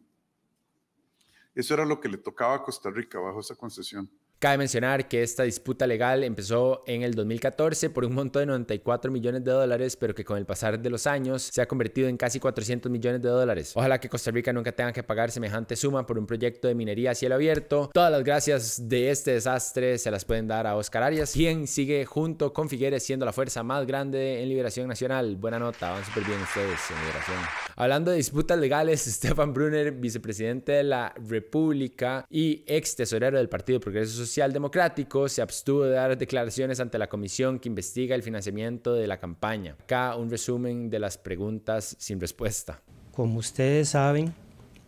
Eso 1.55 1.73
era 1.73 1.85
lo 1.85 2.01
que 2.01 2.09
le 2.09 2.17
tocaba 2.17 2.55
a 2.55 2.61
Costa 2.61 2.89
Rica 2.89 3.17
bajo 3.19 3.39
esa 3.39 3.55
concesión. 3.55 4.11
Cabe 4.39 4.57
mencionar 4.57 5.09
que 5.09 5.21
esta 5.21 5.43
disputa 5.43 5.85
legal 5.85 6.23
empezó 6.23 6.81
en 6.87 7.03
el 7.03 7.13
2014 7.13 7.89
por 7.89 8.05
un 8.05 8.15
monto 8.15 8.39
de 8.39 8.45
94 8.45 9.11
millones 9.11 9.43
de 9.43 9.51
dólares, 9.51 9.97
pero 9.97 10.15
que 10.15 10.23
con 10.23 10.37
el 10.37 10.45
pasar 10.45 10.79
de 10.79 10.89
los 10.89 11.07
años 11.07 11.49
se 11.51 11.61
ha 11.61 11.67
convertido 11.67 12.07
en 12.07 12.15
casi 12.15 12.39
400 12.39 12.89
millones 12.89 13.21
de 13.21 13.27
dólares. 13.27 13.73
Ojalá 13.75 13.99
que 13.99 14.07
Costa 14.07 14.31
Rica 14.31 14.53
nunca 14.53 14.71
tenga 14.71 14.93
que 14.93 15.03
pagar 15.03 15.29
semejante 15.29 15.75
suma 15.75 16.05
por 16.05 16.17
un 16.17 16.25
proyecto 16.25 16.69
de 16.69 16.75
minería 16.75 17.11
a 17.11 17.15
cielo 17.15 17.35
abierto. 17.35 17.89
Todas 17.93 18.13
las 18.13 18.23
gracias 18.23 18.87
de 18.87 19.11
este 19.11 19.31
desastre 19.31 19.97
se 19.97 20.09
las 20.09 20.23
pueden 20.23 20.47
dar 20.47 20.67
a 20.67 20.77
Oscar 20.77 21.03
Arias, 21.03 21.33
quien 21.33 21.67
sigue 21.67 22.05
junto 22.05 22.53
con 22.53 22.69
Figueres 22.69 23.03
siendo 23.03 23.25
la 23.25 23.33
fuerza 23.33 23.61
más 23.63 23.85
grande 23.85 24.41
en 24.41 24.47
Liberación 24.47 24.87
Nacional. 24.87 25.35
Buena 25.35 25.59
nota, 25.59 25.91
van 25.91 26.05
súper 26.05 26.23
bien 26.23 26.39
ustedes 26.41 26.79
en 26.91 26.97
Liberación. 27.01 27.39
Hablando 27.75 28.11
de 28.11 28.17
disputas 28.17 28.57
legales, 28.57 29.01
Stefan 29.05 29.53
Brunner, 29.53 29.91
vicepresidente 29.91 30.71
de 30.71 30.83
la 30.83 31.13
República 31.27 32.25
y 32.29 32.63
ex 32.67 32.95
tesorero 32.95 33.37
del 33.37 33.49
Partido 33.49 33.81
Progreso 33.81 34.13
Social, 34.13 34.28
Social 34.29 34.53
Democrático 34.53 35.27
se 35.27 35.41
abstuvo 35.41 35.85
de 35.85 35.93
dar 35.93 36.15
declaraciones 36.15 36.79
ante 36.79 36.99
la 36.99 37.09
comisión 37.09 37.57
que 37.57 37.67
investiga 37.67 38.13
el 38.13 38.21
financiamiento 38.21 38.93
de 38.93 39.07
la 39.07 39.19
campaña. 39.19 39.75
Acá 39.81 40.15
un 40.15 40.29
resumen 40.29 40.91
de 40.91 40.99
las 40.99 41.17
preguntas 41.17 41.95
sin 41.97 42.19
respuesta. 42.19 42.79
Como 43.11 43.39
ustedes 43.39 43.89
saben, 43.89 44.31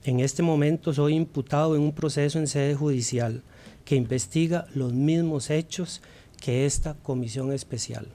en 0.04 0.20
este 0.20 0.44
momento 0.44 0.94
soy 0.94 1.16
imputado 1.16 1.76
en 1.76 1.82
un 1.82 1.96
proceso 1.96 2.38
en 2.38 2.46
sede 2.46 2.76
judicial 2.76 3.42
que 3.84 3.96
investiga 3.96 4.68
los 4.76 4.94
mismos 4.94 5.50
hechos 5.50 6.04
que 6.40 6.68
esta 6.68 6.94
comisión 6.94 7.52
especial. 7.52 8.10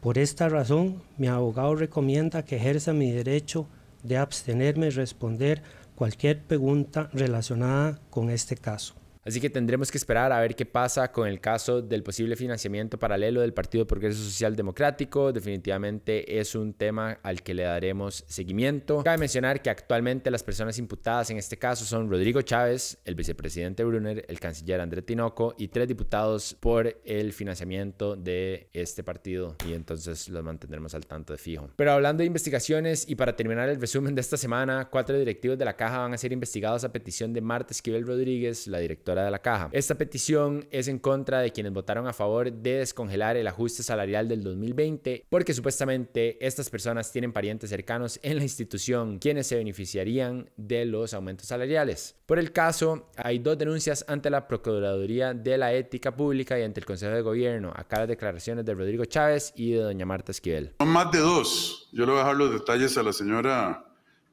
Por 0.00 0.18
esta 0.18 0.48
razón, 0.48 1.00
mi 1.16 1.28
abogado 1.28 1.76
recomienda 1.76 2.44
que 2.44 2.56
ejerza 2.56 2.92
mi 2.92 3.12
derecho 3.12 3.68
de 4.02 4.16
abstenerme 4.16 4.88
y 4.88 4.90
responder 4.90 5.62
cualquier 5.94 6.42
pregunta 6.42 7.08
relacionada 7.12 8.00
con 8.10 8.30
este 8.30 8.56
caso. 8.56 8.96
Así 9.24 9.40
que 9.40 9.48
tendremos 9.48 9.90
que 9.90 9.96
esperar 9.96 10.32
a 10.32 10.40
ver 10.40 10.54
qué 10.54 10.66
pasa 10.66 11.10
con 11.10 11.26
el 11.26 11.40
caso 11.40 11.80
del 11.80 12.02
posible 12.02 12.36
financiamiento 12.36 12.98
paralelo 12.98 13.40
del 13.40 13.54
Partido 13.54 13.86
Progreso 13.86 14.22
Social 14.22 14.54
Democrático. 14.54 15.32
Definitivamente 15.32 16.38
es 16.38 16.54
un 16.54 16.74
tema 16.74 17.18
al 17.22 17.42
que 17.42 17.54
le 17.54 17.62
daremos 17.62 18.24
seguimiento. 18.26 19.02
Cabe 19.02 19.16
mencionar 19.16 19.62
que 19.62 19.70
actualmente 19.70 20.30
las 20.30 20.42
personas 20.42 20.78
imputadas 20.78 21.30
en 21.30 21.38
este 21.38 21.56
caso 21.56 21.86
son 21.86 22.10
Rodrigo 22.10 22.42
Chávez, 22.42 22.98
el 23.06 23.14
vicepresidente 23.14 23.82
Brunner, 23.82 24.26
el 24.28 24.40
canciller 24.40 24.80
André 24.80 25.00
Tinoco 25.00 25.54
y 25.56 25.68
tres 25.68 25.88
diputados 25.88 26.54
por 26.60 27.00
el 27.04 27.32
financiamiento 27.32 28.16
de 28.16 28.68
este 28.74 29.02
partido. 29.02 29.56
Y 29.66 29.72
entonces 29.72 30.28
los 30.28 30.44
mantendremos 30.44 30.94
al 30.94 31.06
tanto 31.06 31.32
de 31.32 31.38
fijo. 31.38 31.70
Pero 31.76 31.92
hablando 31.92 32.20
de 32.20 32.26
investigaciones 32.26 33.08
y 33.08 33.14
para 33.14 33.36
terminar 33.36 33.70
el 33.70 33.80
resumen 33.80 34.14
de 34.14 34.20
esta 34.20 34.36
semana, 34.36 34.88
cuatro 34.90 35.18
directivos 35.18 35.56
de 35.56 35.64
la 35.64 35.76
caja 35.76 35.98
van 35.98 36.12
a 36.12 36.18
ser 36.18 36.32
investigados 36.32 36.84
a 36.84 36.92
petición 36.92 37.32
de 37.32 37.40
Marta 37.40 37.72
Esquivel 37.72 38.06
Rodríguez, 38.06 38.66
la 38.66 38.78
directora 38.78 39.13
de 39.22 39.30
la 39.30 39.42
caja. 39.42 39.68
Esta 39.72 39.94
petición 39.96 40.66
es 40.70 40.88
en 40.88 40.98
contra 40.98 41.40
de 41.40 41.52
quienes 41.52 41.72
votaron 41.72 42.06
a 42.06 42.12
favor 42.12 42.50
de 42.50 42.78
descongelar 42.78 43.36
el 43.36 43.46
ajuste 43.46 43.82
salarial 43.82 44.28
del 44.28 44.42
2020 44.42 45.26
porque 45.28 45.54
supuestamente 45.54 46.44
estas 46.44 46.70
personas 46.70 47.12
tienen 47.12 47.32
parientes 47.32 47.70
cercanos 47.70 48.18
en 48.22 48.38
la 48.38 48.42
institución 48.42 49.18
quienes 49.18 49.46
se 49.46 49.56
beneficiarían 49.56 50.50
de 50.56 50.84
los 50.86 51.14
aumentos 51.14 51.48
salariales. 51.48 52.16
Por 52.26 52.38
el 52.38 52.52
caso, 52.52 53.10
hay 53.16 53.38
dos 53.38 53.58
denuncias 53.58 54.04
ante 54.08 54.30
la 54.30 54.48
Procuraduría 54.48 55.34
de 55.34 55.58
la 55.58 55.72
Ética 55.72 56.16
Pública 56.16 56.58
y 56.58 56.62
ante 56.62 56.80
el 56.80 56.86
Consejo 56.86 57.14
de 57.14 57.22
Gobierno. 57.22 57.72
Acá 57.74 58.00
las 58.00 58.08
declaraciones 58.08 58.64
de 58.64 58.74
Rodrigo 58.74 59.04
Chávez 59.04 59.52
y 59.56 59.72
de 59.72 59.80
doña 59.80 60.06
Marta 60.06 60.32
Esquivel. 60.32 60.74
Son 60.78 60.88
más 60.88 61.10
de 61.12 61.18
dos. 61.18 61.88
Yo 61.92 62.06
le 62.06 62.12
voy 62.12 62.20
a 62.20 62.24
dejar 62.24 62.36
los 62.36 62.52
detalles 62.52 62.96
a 62.96 63.02
la 63.02 63.12
señora 63.12 63.84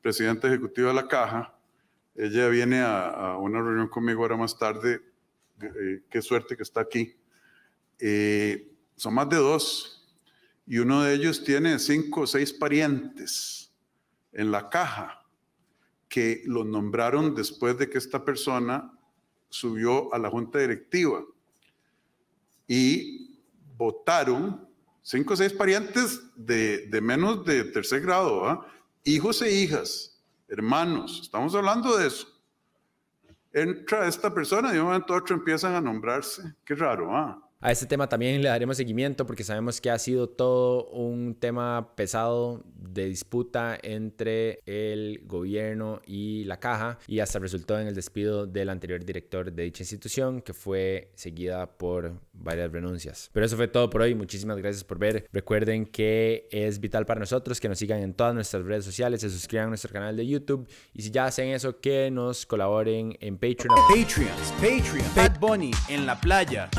presidenta 0.01 0.47
ejecutiva 0.47 0.89
de 0.89 0.95
la 0.95 1.07
caja 1.07 1.53
ella 2.21 2.49
viene 2.49 2.81
a, 2.81 3.35
una 3.39 3.59
reunión 3.63 3.87
conmigo 3.87 4.21
ahora 4.21 4.37
más 4.37 4.55
tarde. 4.55 5.01
Eh, 5.59 6.03
qué 6.07 6.21
suerte 6.21 6.55
que 6.55 6.61
está 6.61 6.81
aquí. 6.81 7.15
Eh, 7.97 8.71
son 8.95 9.15
más 9.15 9.27
de 9.27 9.37
dos. 9.37 10.07
Y 10.67 10.77
uno 10.77 11.01
de 11.01 11.15
ellos 11.15 11.43
tiene 11.43 11.79
cinco 11.79 12.21
o 12.21 12.27
seis 12.27 12.53
parientes 12.53 13.73
en 14.33 14.51
la 14.51 14.69
caja 14.69 15.25
que 16.07 16.43
lo 16.45 16.63
nombraron 16.63 17.33
después 17.33 17.75
de 17.79 17.89
que 17.89 17.97
esta 17.97 18.23
persona 18.23 18.93
subió 19.49 20.13
a 20.13 20.19
la 20.19 20.29
junta 20.29 20.59
directiva 20.59 21.23
y 22.67 23.41
votaron 23.77 24.69
cinco 25.01 25.33
o 25.33 25.37
seis 25.37 25.53
parientes 25.53 26.21
de, 26.35 26.85
de 26.85 27.01
menos 27.01 27.43
de 27.45 27.63
tercer 27.63 28.01
grado, 28.01 28.47
¿ah? 28.47 28.67
hijos 29.03 29.41
e 29.41 29.51
hijas, 29.51 30.10
hermanos, 30.51 31.21
estamos 31.21 31.55
hablando 31.55 31.97
de 31.97 32.07
eso. 32.07 32.27
Entra 33.53 34.07
esta 34.07 34.33
persona 34.33 34.69
y 34.69 34.73
de 34.73 34.81
un 34.81 34.87
momento 34.87 35.13
a 35.13 35.17
otro 35.17 35.35
empiezan 35.35 35.73
a 35.75 35.81
nombrarse. 35.81 36.55
Qué 36.65 36.75
raro, 36.75 37.15
¿ah? 37.15 37.41
A 37.63 37.71
este 37.71 37.85
tema 37.85 38.09
también 38.09 38.41
le 38.41 38.49
daremos 38.49 38.77
seguimiento 38.77 39.27
porque 39.27 39.43
sabemos 39.43 39.79
que 39.79 39.91
ha 39.91 39.99
sido 39.99 40.27
todo 40.27 40.87
un 40.87 41.35
tema 41.35 41.93
pesado 41.95 42.63
de 42.75 43.05
disputa 43.05 43.77
entre 43.83 44.61
el 44.65 45.21
gobierno 45.25 46.01
y 46.07 46.43
la 46.45 46.59
caja 46.59 46.97
y 47.05 47.19
hasta 47.19 47.37
resultó 47.37 47.79
en 47.79 47.85
el 47.85 47.93
despido 47.93 48.47
del 48.47 48.69
anterior 48.69 49.05
director 49.05 49.51
de 49.51 49.61
dicha 49.61 49.83
institución 49.83 50.41
que 50.41 50.55
fue 50.55 51.11
seguida 51.13 51.77
por 51.77 52.19
varias 52.33 52.71
renuncias. 52.71 53.29
Pero 53.31 53.45
eso 53.45 53.55
fue 53.57 53.67
todo 53.67 53.91
por 53.91 54.01
hoy. 54.01 54.15
Muchísimas 54.15 54.57
gracias 54.57 54.83
por 54.83 54.97
ver. 54.97 55.27
Recuerden 55.31 55.85
que 55.85 56.47
es 56.51 56.79
vital 56.79 57.05
para 57.05 57.19
nosotros 57.19 57.59
que 57.59 57.69
nos 57.69 57.77
sigan 57.77 58.01
en 58.01 58.15
todas 58.15 58.33
nuestras 58.33 58.65
redes 58.65 58.85
sociales, 58.85 59.21
se 59.21 59.29
suscriban 59.29 59.67
a 59.67 59.69
nuestro 59.69 59.93
canal 59.93 60.17
de 60.17 60.25
YouTube 60.25 60.67
y 60.93 61.03
si 61.03 61.11
ya 61.11 61.25
hacen 61.25 61.49
eso 61.49 61.79
que 61.79 62.09
nos 62.09 62.47
colaboren 62.47 63.15
en 63.19 63.35
Patreon. 63.37 63.75
Patreons, 63.87 64.51
Patreon, 64.53 65.05
Bad 65.15 65.39
Bunny 65.39 65.71
en 65.89 66.07
la 66.07 66.19
playa. 66.19 66.71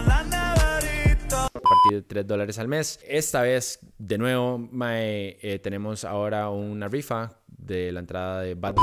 A 1.33 1.49
partir 1.51 1.93
de 1.93 2.03
3 2.03 2.27
dólares 2.27 2.59
al 2.59 2.69
mes. 2.69 3.01
Esta 3.07 3.43
vez, 3.43 3.81
de 3.99 4.19
nuevo, 4.19 4.59
mae, 4.59 5.39
eh, 5.43 5.59
tenemos 5.59 6.05
ahora 6.05 6.51
una 6.51 6.89
rifa 6.89 7.39
de 7.47 7.93
la 7.93 8.01
entrada 8.01 8.41
de 8.41 8.55
Bad 8.55 8.75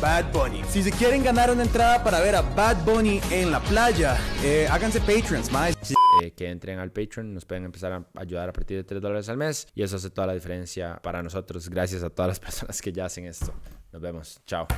Bad 0.00 0.32
Bunny. 0.32 0.62
Si 0.68 0.82
se 0.84 0.92
quieren 0.92 1.24
ganar 1.24 1.50
una 1.50 1.64
entrada 1.64 2.04
para 2.04 2.20
ver 2.20 2.36
a 2.36 2.42
Bad 2.42 2.84
Bunny 2.84 3.20
en 3.32 3.50
la 3.50 3.58
playa, 3.60 4.16
eh, 4.44 4.68
háganse 4.70 5.00
Patreons, 5.00 5.50
más. 5.50 5.74
eh, 6.22 6.30
que 6.32 6.48
entren 6.48 6.78
al 6.78 6.92
Patreon, 6.92 7.34
nos 7.34 7.44
pueden 7.44 7.64
empezar 7.64 7.92
a 7.92 8.04
ayudar 8.14 8.48
a 8.48 8.52
partir 8.52 8.76
de 8.76 8.84
3 8.84 9.02
dólares 9.02 9.28
al 9.28 9.36
mes 9.36 9.66
y 9.74 9.82
eso 9.82 9.96
hace 9.96 10.10
toda 10.10 10.28
la 10.28 10.34
diferencia 10.34 11.00
para 11.02 11.20
nosotros. 11.20 11.68
Gracias 11.68 12.04
a 12.04 12.10
todas 12.10 12.28
las 12.28 12.38
personas 12.46 12.80
que 12.80 12.92
ya 12.92 13.06
hacen 13.06 13.26
esto. 13.26 13.52
Nos 13.92 14.00
vemos. 14.00 14.40
Chao. 14.46 14.68